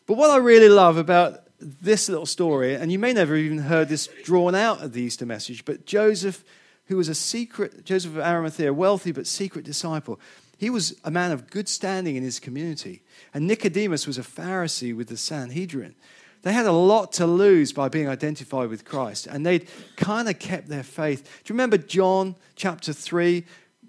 But 0.07 0.17
what 0.17 0.31
I 0.31 0.37
really 0.37 0.69
love 0.69 0.97
about 0.97 1.41
this 1.59 2.09
little 2.09 2.25
story, 2.25 2.73
and 2.73 2.91
you 2.91 2.97
may 2.97 3.13
never 3.13 3.35
even 3.35 3.59
heard 3.59 3.89
this 3.89 4.09
drawn 4.23 4.55
out 4.55 4.81
of 4.81 4.93
the 4.93 5.01
Easter 5.01 5.25
message, 5.25 5.65
but 5.65 5.85
Joseph, 5.85 6.43
who 6.85 6.97
was 6.97 7.09
a 7.09 7.15
secret, 7.15 7.85
Joseph 7.85 8.13
of 8.13 8.19
Arimathea, 8.19 8.73
wealthy 8.73 9.11
but 9.11 9.27
secret 9.27 9.65
disciple, 9.65 10.19
he 10.59 10.69
was 10.69 10.99
a 11.05 11.09
man 11.09 11.31
of 11.31 11.49
good 11.49 11.69
standing 11.69 12.17
in 12.17 12.23
his 12.23 12.37
community. 12.37 13.01
And 13.33 13.47
Nicodemus 13.47 14.05
was 14.05 14.17
a 14.17 14.23
Pharisee 14.23 14.93
with 14.93 15.07
the 15.07 15.15
Sanhedrin. 15.15 15.95
They 16.41 16.51
had 16.51 16.65
a 16.65 16.73
lot 16.73 17.13
to 17.13 17.25
lose 17.25 17.71
by 17.71 17.87
being 17.87 18.09
identified 18.09 18.67
with 18.67 18.83
Christ, 18.83 19.25
and 19.25 19.45
they'd 19.45 19.69
kind 19.95 20.27
of 20.27 20.37
kept 20.37 20.67
their 20.67 20.83
faith. 20.83 21.23
Do 21.23 21.53
you 21.53 21.55
remember 21.55 21.77
John 21.77 22.35
chapter 22.57 22.91
3 22.91 23.45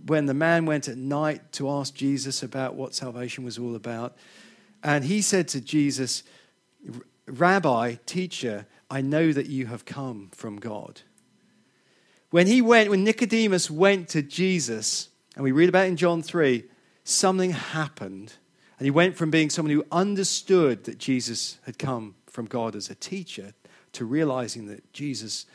when 0.07 0.27
the 0.27 0.35
man 0.35 0.65
went 0.65 0.87
at 0.87 0.97
night 0.97 1.53
to 1.55 1.69
ask 1.69 1.93
Jesus 1.93 2.41
about 2.41 2.77
what 2.77 2.95
salvation 2.95 3.43
was 3.43 3.59
all 3.59 3.75
about? 3.75 4.17
And 4.85 5.05
he 5.05 5.23
said 5.23 5.49
to 5.49 5.61
Jesus, 5.61 6.23
Rabbi, 7.27 7.97
teacher, 8.07 8.67
I 8.89 9.01
know 9.01 9.33
that 9.33 9.47
you 9.47 9.67
have 9.67 9.85
come 9.85 10.31
from 10.33 10.61
God. 10.61 11.01
When 12.31 12.47
he 12.47 12.63
went, 12.63 12.91
when 12.91 13.03
Nicodemus 13.03 13.69
went 13.69 14.09
to 14.11 14.23
Jesus, 14.23 15.09
and 15.35 15.45
we 15.45 15.53
read 15.53 15.69
about 15.69 15.87
in 15.87 15.97
John 15.97 16.23
3, 16.23 16.65
something 17.05 17.51
happened. 17.51 18.35
And 18.79 18.87
he 18.87 18.91
went 18.91 19.17
from 19.17 19.31
being 19.31 19.51
someone 19.51 19.75
who 19.75 19.85
understood 19.93 20.85
that 20.85 20.99
Jesus 20.99 21.59
had 21.67 21.79
come 21.79 22.15
from 22.27 22.47
God 22.47 22.75
as 22.75 22.89
a 22.89 22.95
teacher 22.95 23.53
to 23.93 24.05
realizing 24.05 24.67
that 24.67 24.93
Jesus 24.93 25.47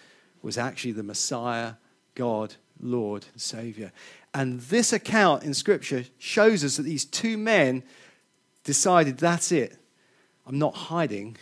was 0.41 0.57
actually 0.57 0.91
the 0.91 1.03
Messiah, 1.03 1.73
God, 2.13 2.55
Lord, 2.79 3.25
and 3.31 3.41
Savior. 3.41 3.91
And 4.33 4.59
this 4.61 4.93
account 4.93 5.43
in 5.43 5.53
Scripture 5.53 6.05
shows 6.17 6.63
us 6.63 6.77
that 6.77 6.83
these 6.83 7.05
two 7.05 7.37
men 7.37 7.83
decided 8.63 9.17
that's 9.17 9.51
it. 9.51 9.77
I'm 10.45 10.59
not 10.59 10.75
hiding 10.75 11.37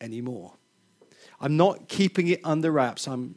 anymore. 0.00 0.52
I'm 1.40 1.56
not 1.56 1.88
keeping 1.88 2.28
it 2.28 2.40
under 2.44 2.70
wraps. 2.70 3.06
I'm 3.08 3.36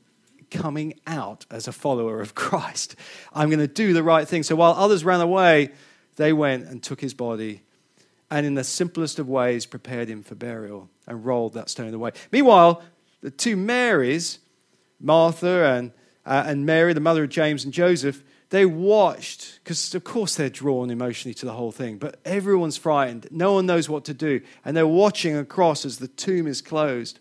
coming 0.51 0.99
out 1.05 1.45
as 1.49 1.67
a 1.67 1.71
follower 1.71 2.21
of 2.21 2.35
Christ. 2.35 2.95
I'm 3.33 3.49
going 3.49 3.59
to 3.59 3.67
do 3.67 3.93
the 3.93 4.03
right 4.03 4.27
thing. 4.27 4.43
So 4.43 4.55
while 4.55 4.73
others 4.73 5.03
ran 5.03 5.21
away, 5.21 5.71
they 6.15 6.33
went 6.33 6.67
and 6.67 6.81
took 6.81 7.01
his 7.01 7.13
body 7.13 7.61
and, 8.31 8.45
in 8.45 8.55
the 8.55 8.63
simplest 8.63 9.19
of 9.19 9.29
ways, 9.29 9.65
prepared 9.65 10.09
him 10.09 10.23
for 10.23 10.35
burial 10.35 10.89
and 11.07 11.25
rolled 11.25 11.53
that 11.53 11.69
stone 11.69 11.93
away. 11.93 12.11
Meanwhile, 12.31 12.81
the 13.21 13.31
two 13.31 13.55
Marys, 13.55 14.39
Martha 14.99 15.65
and, 15.65 15.91
uh, 16.25 16.43
and 16.45 16.65
Mary, 16.65 16.93
the 16.93 16.99
mother 16.99 17.23
of 17.23 17.29
James 17.29 17.63
and 17.63 17.73
Joseph, 17.73 18.23
they 18.49 18.65
watched, 18.65 19.59
because 19.63 19.93
of 19.95 20.03
course 20.03 20.35
they're 20.35 20.49
drawn 20.49 20.89
emotionally 20.89 21.33
to 21.35 21.45
the 21.45 21.53
whole 21.53 21.71
thing, 21.71 21.97
but 21.97 22.19
everyone's 22.23 22.77
frightened. 22.77 23.27
No 23.31 23.53
one 23.53 23.65
knows 23.65 23.89
what 23.89 24.05
to 24.05 24.13
do. 24.13 24.41
And 24.63 24.77
they're 24.77 24.87
watching 24.87 25.35
across 25.35 25.85
as 25.85 25.97
the 25.97 26.07
tomb 26.07 26.47
is 26.47 26.61
closed. 26.61 27.19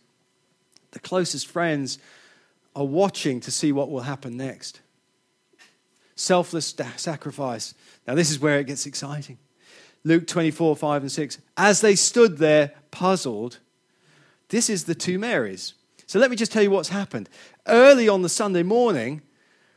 The 0.92 1.00
closest 1.00 1.46
friends 1.46 1.98
are 2.74 2.84
watching 2.84 3.40
to 3.40 3.50
see 3.50 3.72
what 3.72 3.90
will 3.90 4.00
happen 4.00 4.36
next. 4.36 4.80
Selfless 6.16 6.74
sacrifice. 6.96 7.74
Now, 8.06 8.14
this 8.14 8.30
is 8.30 8.38
where 8.38 8.58
it 8.58 8.66
gets 8.66 8.86
exciting. 8.86 9.38
Luke 10.04 10.26
24, 10.26 10.76
5 10.76 11.02
and 11.02 11.12
6. 11.12 11.38
As 11.56 11.80
they 11.80 11.96
stood 11.96 12.38
there, 12.38 12.72
puzzled, 12.90 13.58
this 14.48 14.68
is 14.68 14.84
the 14.84 14.94
two 14.94 15.18
Marys. 15.18 15.74
So 16.06 16.18
let 16.18 16.30
me 16.30 16.36
just 16.36 16.52
tell 16.52 16.62
you 16.62 16.70
what's 16.70 16.90
happened. 16.90 17.28
Early 17.66 18.08
on 18.08 18.22
the 18.22 18.28
Sunday 18.28 18.62
morning, 18.62 19.22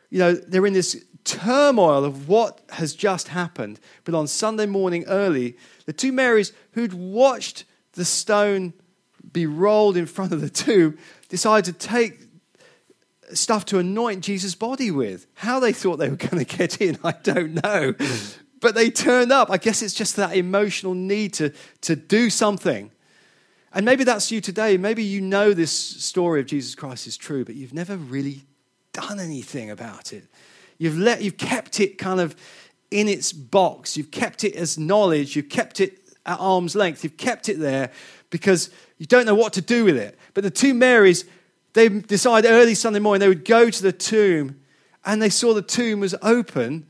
you 0.10 0.20
know, 0.20 0.34
they're 0.34 0.66
in 0.66 0.74
this 0.74 1.04
turmoil 1.24 2.04
of 2.04 2.28
what 2.28 2.62
has 2.72 2.94
just 2.94 3.30
happened. 3.30 3.80
But 4.04 4.16
on 4.16 4.28
Sunday 4.28 4.66
morning 4.66 5.06
early, 5.08 5.58
the 5.86 5.94
two 5.94 6.12
Marys 6.12 6.54
who'd 6.72 6.94
watched 6.94 7.66
the 7.94 8.06
stone 8.06 8.74
be 9.32 9.46
rolled 9.46 9.98
in 9.98 10.06
front 10.06 10.32
of 10.32 10.42
the 10.42 10.50
tomb 10.50 10.98
decided 11.30 11.66
to 11.74 11.88
take 11.88 12.27
stuff 13.34 13.66
to 13.66 13.80
anoint 13.80 14.24
Jesus' 14.24 14.56
body 14.56 14.92
with. 14.92 15.28
How 15.36 15.60
they 15.60 15.74
thought 15.74 15.98
they 15.98 16.10
were 16.10 16.16
going 16.30 16.44
to 16.44 16.58
get 16.58 16.82
in, 16.82 16.98
I 17.04 17.12
don't 17.12 17.64
know 17.64 17.94
but 18.60 18.76
they 18.76 18.90
turned 18.90 19.32
up. 19.32 19.50
I 19.52 19.58
guess 19.58 19.82
it's 19.82 19.94
just 19.94 20.16
that 20.16 20.36
emotional 20.36 20.94
need 20.94 21.34
to, 21.34 21.54
to 21.82 21.96
do 21.96 22.30
something. 22.30 22.92
And 23.74 23.86
maybe 23.86 24.04
that's 24.04 24.32
you 24.32 24.42
today. 24.42 24.78
Maybe 24.78 25.04
you 25.04 25.22
know 25.22 25.54
this 25.54 25.72
story 25.72 26.40
of 26.40 26.48
Jesus 26.48 26.74
Christ 26.76 27.08
is 27.08 27.18
true, 27.18 27.46
but 27.46 27.56
you've 27.56 27.74
never 27.74 27.96
really 27.98 28.44
done 28.94 29.20
anything 29.20 29.70
about 29.70 30.14
it. 30.14 30.26
You've, 30.78 30.98
let, 30.98 31.22
you've 31.22 31.38
kept 31.38 31.80
it 31.80 31.98
kind 31.98 32.20
of 32.20 32.36
in 32.90 33.08
its 33.08 33.34
box. 33.34 33.98
You've 33.98 34.12
kept 34.12 34.44
it 34.44 34.56
as 34.56 34.78
knowledge. 34.78 35.36
You've 35.36 35.50
kept 35.50 35.80
it 35.80 36.00
at 36.26 36.40
arm's 36.40 36.76
length. 36.76 37.04
You've 37.04 37.18
kept 37.18 37.50
it 37.50 37.60
there 37.60 37.92
because 38.30 38.70
you 38.98 39.06
don't 39.06 39.26
know 39.26 39.36
what 39.36 39.54
to 39.54 39.62
do 39.62 39.86
with 39.86 39.98
it. 39.98 40.18
But 40.34 40.44
the 40.44 40.52
two 40.52 40.74
Marys, 40.74 41.26
they 41.78 41.90
decided 41.90 42.50
early 42.50 42.74
Sunday 42.74 42.98
morning 42.98 43.20
they 43.20 43.28
would 43.28 43.46
go 43.46 43.70
to 43.70 43.84
the 43.84 43.92
tomb 43.92 44.60
and 45.06 45.22
they 45.22 45.30
saw 45.30 45.54
the 45.54 45.62
tomb 45.62 46.00
was 46.00 46.16
open 46.24 46.88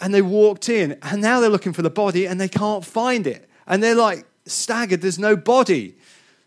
and 0.00 0.14
they 0.14 0.22
walked 0.22 0.70
in 0.70 0.96
and 1.02 1.20
now 1.20 1.38
they're 1.38 1.50
looking 1.50 1.74
for 1.74 1.82
the 1.82 1.90
body 1.90 2.24
and 2.24 2.40
they 2.40 2.48
can't 2.48 2.82
find 2.82 3.26
it. 3.26 3.46
And 3.66 3.82
they're 3.82 3.94
like 3.94 4.24
staggered, 4.46 5.02
there's 5.02 5.18
no 5.18 5.36
body. 5.36 5.96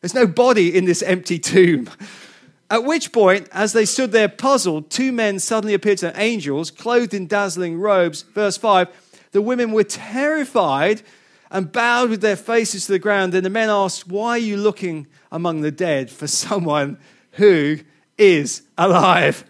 There's 0.01 0.15
no 0.15 0.25
body 0.25 0.75
in 0.75 0.85
this 0.85 1.03
empty 1.03 1.37
tomb. 1.37 1.89
At 2.71 2.83
which 2.83 3.11
point, 3.11 3.47
as 3.51 3.73
they 3.73 3.85
stood 3.85 4.11
there 4.11 4.29
puzzled, 4.29 4.89
two 4.89 5.11
men 5.11 5.37
suddenly 5.37 5.75
appeared 5.75 5.99
to 5.99 6.07
them, 6.07 6.15
angels, 6.17 6.71
clothed 6.71 7.13
in 7.13 7.27
dazzling 7.27 7.79
robes. 7.79 8.23
Verse 8.23 8.57
5 8.57 8.87
The 9.31 9.43
women 9.43 9.71
were 9.71 9.83
terrified 9.83 11.03
and 11.51 11.71
bowed 11.71 12.09
with 12.09 12.21
their 12.21 12.35
faces 12.35 12.87
to 12.87 12.93
the 12.93 12.99
ground. 12.99 13.31
Then 13.31 13.43
the 13.43 13.51
men 13.51 13.69
asked, 13.69 14.07
Why 14.07 14.29
are 14.31 14.37
you 14.39 14.57
looking 14.57 15.05
among 15.31 15.61
the 15.61 15.69
dead 15.69 16.09
for 16.09 16.25
someone 16.45 16.97
who 17.35 17.79
is 18.17 18.63
alive? 18.77 19.43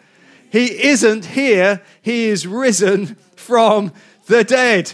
He 0.51 0.83
isn't 0.85 1.25
here, 1.25 1.81
he 2.01 2.29
is 2.29 2.47
risen 2.47 3.15
from 3.35 3.91
the 4.27 4.43
dead. 4.43 4.93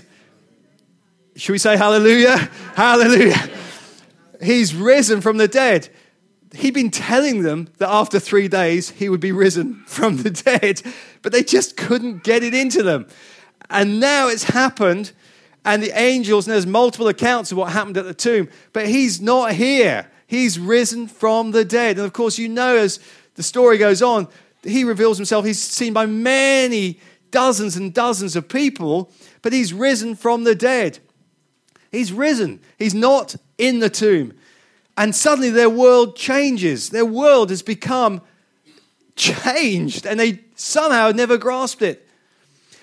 Should 1.35 1.53
we 1.53 1.57
say 1.57 1.77
hallelujah? 1.77 2.37
hallelujah. 2.75 3.49
He's 4.41 4.75
risen 4.75 5.21
from 5.21 5.37
the 5.37 5.47
dead. 5.47 5.89
He'd 6.53 6.73
been 6.73 6.91
telling 6.91 7.43
them 7.43 7.69
that 7.77 7.89
after 7.89 8.19
three 8.19 8.47
days 8.47 8.89
he 8.89 9.07
would 9.07 9.21
be 9.21 9.31
risen 9.31 9.83
from 9.87 10.17
the 10.17 10.31
dead, 10.31 10.81
but 11.21 11.31
they 11.31 11.43
just 11.43 11.77
couldn't 11.77 12.23
get 12.23 12.43
it 12.43 12.53
into 12.53 12.83
them. 12.83 13.07
And 13.69 14.01
now 14.01 14.27
it's 14.27 14.43
happened, 14.43 15.13
and 15.63 15.81
the 15.81 15.97
angels, 15.97 16.45
and 16.45 16.53
there's 16.53 16.67
multiple 16.67 17.07
accounts 17.07 17.51
of 17.51 17.57
what 17.57 17.71
happened 17.71 17.97
at 17.97 18.03
the 18.03 18.13
tomb, 18.13 18.49
but 18.73 18.87
he's 18.87 19.21
not 19.21 19.53
here. 19.53 20.10
He's 20.31 20.57
risen 20.57 21.09
from 21.09 21.51
the 21.51 21.65
dead. 21.65 21.97
And 21.97 22.05
of 22.05 22.13
course, 22.13 22.37
you 22.37 22.47
know, 22.47 22.77
as 22.77 23.01
the 23.35 23.43
story 23.43 23.77
goes 23.77 24.01
on, 24.01 24.29
he 24.63 24.85
reveals 24.85 25.17
himself. 25.17 25.43
He's 25.43 25.61
seen 25.61 25.91
by 25.91 26.05
many 26.05 27.01
dozens 27.31 27.75
and 27.75 27.93
dozens 27.93 28.37
of 28.37 28.47
people, 28.47 29.11
but 29.41 29.51
he's 29.51 29.73
risen 29.73 30.15
from 30.15 30.45
the 30.45 30.55
dead. 30.55 30.99
He's 31.91 32.13
risen. 32.13 32.61
He's 32.79 32.93
not 32.93 33.35
in 33.57 33.79
the 33.79 33.89
tomb. 33.89 34.31
And 34.95 35.13
suddenly 35.13 35.49
their 35.49 35.69
world 35.69 36.15
changes. 36.15 36.91
Their 36.91 37.03
world 37.03 37.49
has 37.49 37.61
become 37.61 38.21
changed, 39.17 40.07
and 40.07 40.17
they 40.17 40.45
somehow 40.55 41.11
never 41.11 41.37
grasped 41.37 41.81
it. 41.81 42.07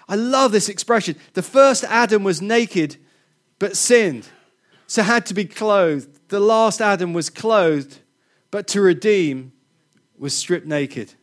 I 0.07 0.17
love 0.17 0.53
this 0.53 0.69
expression. 0.69 1.17
The 1.33 1.43
first 1.43 1.83
Adam 1.85 2.25
was 2.25 2.43
naked 2.43 2.99
but 3.59 3.75
sinned, 3.75 4.29
so 4.87 5.03
had 5.03 5.25
to 5.25 5.33
be 5.33 5.47
clothed. 5.47 6.18
The 6.29 6.41
last 6.41 6.81
Adam 6.81 7.13
was 7.13 7.31
clothed, 7.31 7.99
but 8.51 8.67
to 8.69 8.81
redeem 8.81 9.53
was 10.19 10.35
stripped 10.35 10.67
naked. 10.67 11.15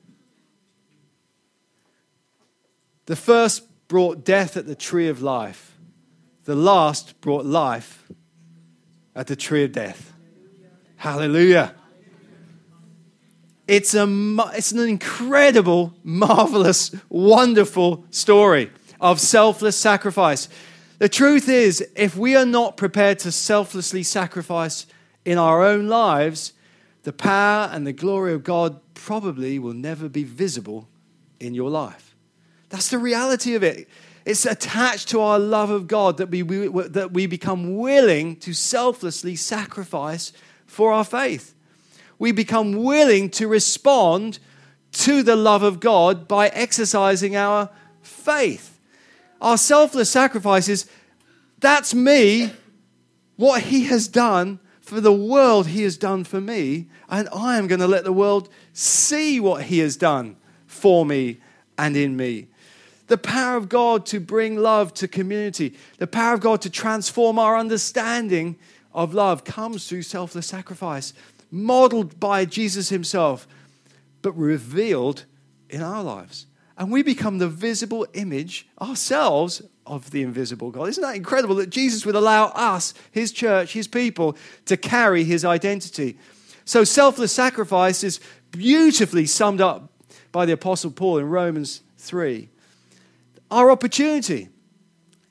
The 3.05 3.15
first 3.15 3.63
brought 3.87 4.23
death 4.23 4.57
at 4.57 4.65
the 4.65 4.75
tree 4.75 5.07
of 5.07 5.21
life, 5.21 5.77
the 6.45 6.55
last 6.55 7.19
brought 7.21 7.45
life 7.45 8.07
at 9.15 9.27
the 9.27 9.35
tree 9.35 9.63
of 9.63 9.71
death. 9.71 10.13
Hallelujah. 10.97 11.75
It's, 13.67 13.93
a, 13.93 14.05
it's 14.53 14.71
an 14.71 14.87
incredible, 14.87 15.93
marvelous, 16.03 16.95
wonderful 17.09 18.05
story 18.11 18.71
of 18.99 19.19
selfless 19.19 19.75
sacrifice. 19.75 20.49
The 20.97 21.09
truth 21.09 21.49
is, 21.49 21.85
if 21.95 22.15
we 22.15 22.35
are 22.35 22.45
not 22.45 22.77
prepared 22.77 23.19
to 23.19 23.31
selflessly 23.31 24.03
sacrifice 24.03 24.87
in 25.25 25.37
our 25.37 25.63
own 25.63 25.87
lives, 25.87 26.53
the 27.03 27.13
power 27.13 27.69
and 27.71 27.85
the 27.85 27.93
glory 27.93 28.33
of 28.33 28.43
God 28.43 28.79
probably 28.93 29.59
will 29.59 29.73
never 29.73 30.07
be 30.07 30.23
visible 30.23 30.87
in 31.39 31.53
your 31.53 31.69
life. 31.69 32.15
That's 32.69 32.89
the 32.89 32.97
reality 32.97 33.55
of 33.55 33.63
it. 33.63 33.87
It's 34.25 34.45
attached 34.45 35.09
to 35.09 35.21
our 35.21 35.37
love 35.37 35.69
of 35.69 35.87
God 35.87 36.17
that 36.17 36.29
we, 36.29 36.41
we, 36.41 36.67
that 36.67 37.11
we 37.11 37.27
become 37.27 37.77
willing 37.77 38.37
to 38.37 38.53
selflessly 38.53 39.35
sacrifice 39.35 40.33
for 40.65 40.91
our 40.91 41.03
faith. 41.03 41.53
We 42.17 42.31
become 42.31 42.83
willing 42.83 43.29
to 43.31 43.47
respond 43.47 44.39
to 44.93 45.21
the 45.21 45.35
love 45.35 45.61
of 45.61 45.79
God 45.79 46.27
by 46.27 46.47
exercising 46.47 47.35
our 47.35 47.69
faith. 48.01 48.74
Our 49.41 49.57
selfless 49.57 50.09
sacrifices, 50.09 50.89
that's 51.59 51.93
me, 51.93 52.51
what 53.35 53.63
He 53.63 53.85
has 53.85 54.07
done 54.07 54.59
for 54.79 55.01
the 55.01 55.13
world 55.13 55.67
He 55.67 55.83
has 55.83 55.97
done 55.97 56.23
for 56.23 56.39
me, 56.39 56.87
and 57.09 57.27
I 57.33 57.57
am 57.57 57.67
going 57.67 57.79
to 57.79 57.87
let 57.87 58.03
the 58.03 58.13
world 58.13 58.49
see 58.73 59.39
what 59.39 59.63
He 59.63 59.79
has 59.79 59.97
done 59.97 60.37
for 60.67 61.05
me 61.05 61.39
and 61.77 61.97
in 61.97 62.15
me. 62.15 62.47
The 63.07 63.17
power 63.17 63.57
of 63.57 63.69
God 63.69 64.05
to 64.07 64.19
bring 64.19 64.57
love 64.57 64.93
to 64.95 65.07
community, 65.07 65.75
the 65.97 66.07
power 66.07 66.33
of 66.33 66.39
God 66.39 66.61
to 66.61 66.69
transform 66.69 67.37
our 67.37 67.57
understanding 67.57 68.57
of 68.93 69.13
love 69.13 69.43
comes 69.43 69.87
through 69.87 70.03
selfless 70.03 70.47
sacrifice, 70.47 71.13
modeled 71.51 72.19
by 72.19 72.45
Jesus 72.45 72.89
Himself, 72.89 73.47
but 74.21 74.31
revealed 74.33 75.25
in 75.69 75.81
our 75.81 76.03
lives. 76.03 76.47
And 76.77 76.91
we 76.91 77.03
become 77.03 77.37
the 77.37 77.47
visible 77.47 78.05
image 78.13 78.67
ourselves 78.81 79.61
of 79.85 80.11
the 80.11 80.23
invisible 80.23 80.71
God. 80.71 80.89
Isn't 80.89 81.03
that 81.03 81.15
incredible 81.15 81.55
that 81.55 81.69
Jesus 81.69 82.05
would 82.05 82.15
allow 82.15 82.47
us, 82.47 82.93
His 83.11 83.31
church, 83.31 83.73
His 83.73 83.87
people, 83.87 84.35
to 84.65 84.75
carry 84.75 85.23
His 85.23 85.45
identity? 85.45 86.17
So, 86.65 86.83
selfless 86.83 87.31
sacrifice 87.31 88.03
is 88.03 88.19
beautifully 88.51 89.25
summed 89.25 89.61
up 89.61 89.91
by 90.31 90.45
the 90.45 90.53
Apostle 90.53 90.91
Paul 90.91 91.19
in 91.19 91.29
Romans 91.29 91.81
3. 91.97 92.49
Our 93.51 93.71
opportunity. 93.71 94.49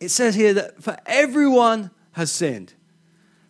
It 0.00 0.10
says 0.10 0.34
here 0.34 0.54
that 0.54 0.82
for 0.82 0.96
everyone 1.06 1.90
has 2.12 2.30
sinned. 2.30 2.74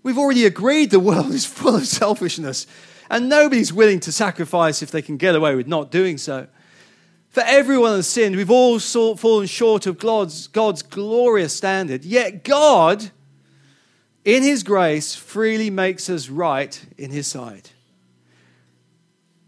We've 0.02 0.18
already 0.18 0.46
agreed 0.46 0.90
the 0.90 1.00
world 1.00 1.33
is 1.33 1.46
full 1.46 1.76
of 1.76 1.87
selfishness, 1.87 2.66
and 3.11 3.28
nobody's 3.28 3.72
willing 3.72 4.00
to 4.00 4.12
sacrifice 4.12 4.83
if 4.83 4.90
they 4.90 5.02
can 5.02 5.16
get 5.16 5.35
away 5.35 5.54
with 5.54 5.66
not 5.66 5.90
doing 5.90 6.18
so. 6.18 6.46
For 7.35 7.42
everyone 7.44 7.97
has 7.97 8.09
sinned. 8.09 8.37
We've 8.37 8.49
all 8.49 8.79
fallen 8.79 9.49
short 9.49 9.88
of 9.88 9.99
God's, 9.99 10.47
God's 10.47 10.83
glorious 10.83 11.53
standard. 11.53 12.05
Yet 12.05 12.44
God, 12.44 13.11
in 14.25 14.44
His 14.44 14.62
grace, 14.62 15.16
freely 15.16 15.68
makes 15.68 16.09
us 16.09 16.29
right 16.29 16.81
in 16.97 17.11
His 17.11 17.27
sight. 17.27 17.73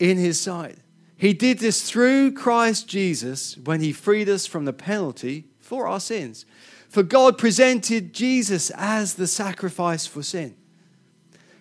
In 0.01 0.19
His 0.19 0.41
sight. 0.41 0.79
He 1.17 1.33
did 1.33 1.61
this 1.61 1.89
through 1.89 2.33
Christ 2.33 2.89
Jesus 2.89 3.57
when 3.57 3.81
He 3.81 3.93
freed 3.93 4.29
us 4.29 4.49
from 4.49 4.65
the 4.65 4.73
penalty 4.73 5.45
for 5.61 5.87
our 5.87 6.01
sins. 6.01 6.45
For 6.89 7.05
God 7.05 7.39
presented 7.39 8.13
Jesus 8.13 8.71
as 8.71 9.15
the 9.15 9.29
sacrifice 9.29 10.09
for 10.09 10.25
sin. 10.25 10.57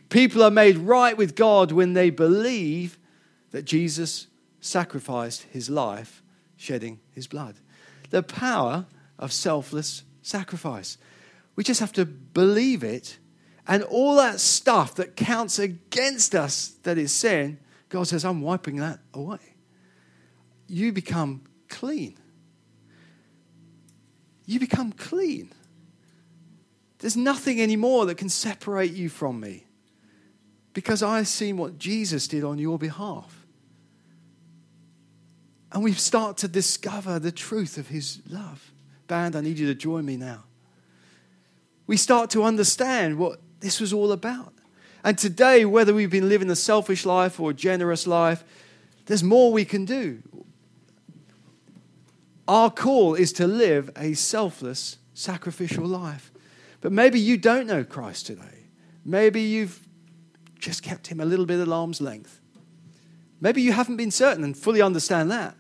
People 0.10 0.42
are 0.42 0.50
made 0.50 0.80
right 0.80 1.16
with 1.16 1.36
God 1.36 1.72
when 1.72 1.94
they 1.94 2.10
believe 2.10 2.98
that 3.52 3.66
Jesus 3.66 4.26
sacrificed 4.66 5.44
his 5.44 5.70
life, 5.70 6.24
shedding 6.58 7.00
his 7.12 7.28
blood. 7.28 7.56
The 8.10 8.24
power 8.24 8.86
of 9.20 9.32
selfless 9.32 10.04
sacrifice. 10.22 10.98
We 11.56 11.64
just 11.64 11.80
have 11.80 11.94
to 11.94 12.06
believe 12.06 12.84
it. 12.84 13.20
And 13.68 13.84
all 13.84 14.18
that 14.18 14.40
stuff 14.40 14.96
that 14.96 15.16
counts 15.16 15.60
against 15.60 16.36
us 16.36 16.76
that 16.84 16.98
is 16.98 17.12
sin, 17.12 17.60
God 17.90 18.08
says, 18.08 18.26
I'm 18.26 18.42
wiping 18.42 18.78
that 18.78 19.00
away. 19.14 19.40
You 20.68 20.92
become 20.92 21.44
clean. 21.70 22.18
You 24.46 24.60
become 24.60 24.92
clean. 24.92 25.52
There's 27.00 27.18
nothing 27.18 27.62
anymore 27.62 28.06
that 28.08 28.18
can 28.18 28.30
separate 28.30 28.94
you 28.94 29.10
from 29.10 29.40
me 29.40 29.66
because 30.74 31.02
I've 31.02 31.28
seen 31.28 31.58
what 31.58 31.78
Jesus 31.78 32.28
did 32.28 32.44
on 32.44 32.58
your 32.58 32.78
behalf. 32.78 33.45
And 35.76 35.84
we 35.84 35.92
start 35.92 36.38
to 36.38 36.48
discover 36.48 37.20
the 37.20 37.34
truth 37.34 37.78
of 37.78 37.90
his 37.90 38.22
love. 38.30 38.72
Band, 39.08 39.36
I 39.36 39.42
need 39.42 39.60
you 39.60 39.68
to 39.68 39.76
join 39.76 40.06
me 40.06 40.16
now. 40.16 40.46
We 41.86 41.98
start 41.98 42.30
to 42.30 42.44
understand 42.44 43.20
what 43.20 43.42
this 43.60 43.82
was 43.82 43.92
all 43.92 44.14
about. 44.14 44.54
And 45.04 45.18
today, 45.18 45.66
whether 45.66 45.94
we've 45.94 46.10
been 46.10 46.30
living 46.30 46.50
a 46.50 46.56
selfish 46.56 47.06
life 47.06 47.42
or 47.42 47.50
a 47.50 47.54
generous 47.54 48.08
life, 48.08 48.46
there's 49.08 49.22
more 49.22 49.52
we 49.52 49.66
can 49.66 49.84
do. 49.84 50.24
Our 52.48 52.72
call 52.72 53.16
is 53.16 53.34
to 53.34 53.46
live 53.46 53.92
a 53.98 54.14
selfless, 54.14 54.98
sacrificial 55.14 55.86
life. 55.86 56.32
But 56.80 56.94
maybe 56.94 57.20
you 57.20 57.36
don't 57.36 57.68
know 57.68 57.84
Christ 57.84 58.28
today. 58.28 58.70
Maybe 59.04 59.42
you've 59.42 59.86
just 60.58 60.84
kept 60.84 61.08
him 61.08 61.20
a 61.20 61.26
little 61.26 61.46
bit 61.46 61.60
at 61.60 61.68
arm's 61.68 62.00
length. 62.00 62.40
Maybe 63.42 63.62
you 63.62 63.74
haven't 63.74 63.98
been 63.98 64.10
certain 64.10 64.46
and 64.46 64.58
fully 64.58 64.82
understand 64.82 65.30
that. 65.32 65.58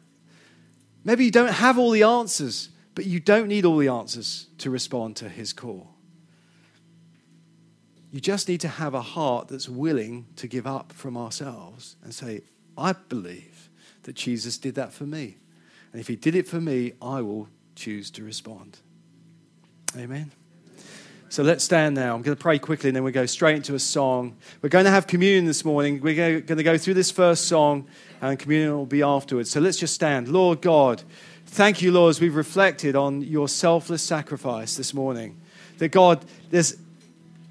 Maybe 1.05 1.23
you 1.23 1.31
don't 1.31 1.53
have 1.53 1.77
all 1.77 1.91
the 1.91 2.03
answers, 2.03 2.69
but 2.95 3.05
you 3.05 3.19
don't 3.21 3.47
need 3.47 3.63
all 3.63 3.77
the 3.77 3.87
answers 3.87 4.47
to 4.57 4.69
respond 4.69 5.15
to 5.17 5.29
his 5.29 5.53
call. 5.53 5.91
You 8.11 8.19
just 8.19 8.49
need 8.49 8.61
to 8.61 8.67
have 8.67 8.93
a 8.93 9.01
heart 9.01 9.47
that's 9.47 9.69
willing 9.69 10.25
to 10.37 10.47
give 10.47 10.65
up 10.65 10.91
from 10.91 11.15
ourselves 11.15 11.95
and 12.03 12.13
say, 12.13 12.41
I 12.77 12.93
believe 12.93 13.69
that 14.03 14.15
Jesus 14.15 14.57
did 14.57 14.75
that 14.75 14.91
for 14.93 15.05
me. 15.05 15.37
And 15.91 16.01
if 16.01 16.07
he 16.07 16.15
did 16.15 16.35
it 16.35 16.47
for 16.47 16.59
me, 16.59 16.93
I 17.01 17.21
will 17.21 17.49
choose 17.75 18.09
to 18.11 18.23
respond. 18.23 18.79
Amen. 19.95 20.31
So 21.35 21.43
let's 21.43 21.65
stand 21.65 21.95
now. 21.95 22.15
I'm 22.15 22.21
going 22.21 22.37
to 22.37 22.41
pray 22.41 22.57
quickly 22.57 22.87
and 22.87 22.95
then 22.95 23.03
we'll 23.03 23.11
go 23.11 23.25
straight 23.25 23.57
into 23.57 23.75
a 23.75 23.79
song. 23.79 24.37
We're 24.61 24.69
going 24.69 24.85
to 24.85 24.91
have 24.91 25.05
communion 25.05 25.43
this 25.43 25.65
morning. 25.65 25.99
We're 25.99 26.39
going 26.39 26.45
to 26.45 26.63
go 26.63 26.77
through 26.77 26.93
this 26.93 27.11
first 27.11 27.49
song 27.49 27.89
and 28.21 28.39
communion 28.39 28.71
will 28.71 28.85
be 28.85 29.01
afterwards. 29.01 29.49
So 29.49 29.59
let's 29.59 29.75
just 29.75 29.93
stand. 29.93 30.29
Lord 30.29 30.61
God, 30.61 31.03
thank 31.47 31.81
you, 31.81 31.91
Lord, 31.91 32.11
as 32.11 32.21
we've 32.21 32.37
reflected 32.37 32.95
on 32.95 33.21
your 33.21 33.49
selfless 33.49 34.01
sacrifice 34.01 34.77
this 34.77 34.93
morning. 34.93 35.37
That 35.79 35.89
God, 35.89 36.23
there's 36.51 36.77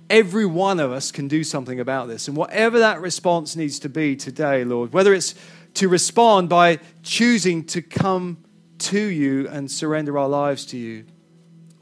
every 0.08 0.46
one 0.46 0.80
of 0.80 0.90
us 0.90 1.12
can 1.12 1.28
do 1.28 1.44
something 1.44 1.78
about 1.78 2.08
this. 2.08 2.26
And 2.26 2.38
whatever 2.38 2.78
that 2.78 3.02
response 3.02 3.54
needs 3.54 3.78
to 3.80 3.90
be 3.90 4.16
today, 4.16 4.64
Lord, 4.64 4.94
whether 4.94 5.12
it's 5.12 5.34
to 5.74 5.90
respond 5.90 6.48
by 6.48 6.78
choosing 7.02 7.62
to 7.64 7.82
come 7.82 8.38
to 8.78 8.98
you 8.98 9.46
and 9.46 9.70
surrender 9.70 10.16
our 10.18 10.28
lives 10.30 10.64
to 10.68 10.78
you, 10.78 11.04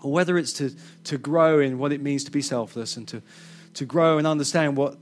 or 0.03 0.13
whether 0.13 0.37
it's 0.37 0.53
to, 0.55 0.75
to 1.05 1.17
grow 1.19 1.61
in 1.61 1.79
what 1.79 1.93
it 1.93 2.01
means 2.01 2.25
to 2.25 2.31
be 2.31 2.43
selfless 2.43 2.97
and 2.97 3.07
to, 3.09 3.23
to 3.75 3.85
grow 3.85 4.19
and 4.19 4.27
understand 4.27 4.77
what 4.77 4.97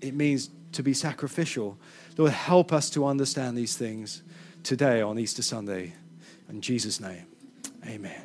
it 0.00 0.14
means 0.14 0.50
to 0.72 0.82
be 0.82 0.92
sacrificial. 0.92 1.78
Lord, 2.16 2.32
help 2.32 2.72
us 2.72 2.90
to 2.90 3.06
understand 3.06 3.56
these 3.56 3.76
things 3.76 4.22
today 4.62 5.00
on 5.00 5.18
Easter 5.18 5.42
Sunday. 5.42 5.94
In 6.48 6.60
Jesus' 6.60 7.00
name, 7.00 7.26
amen. 7.86 8.20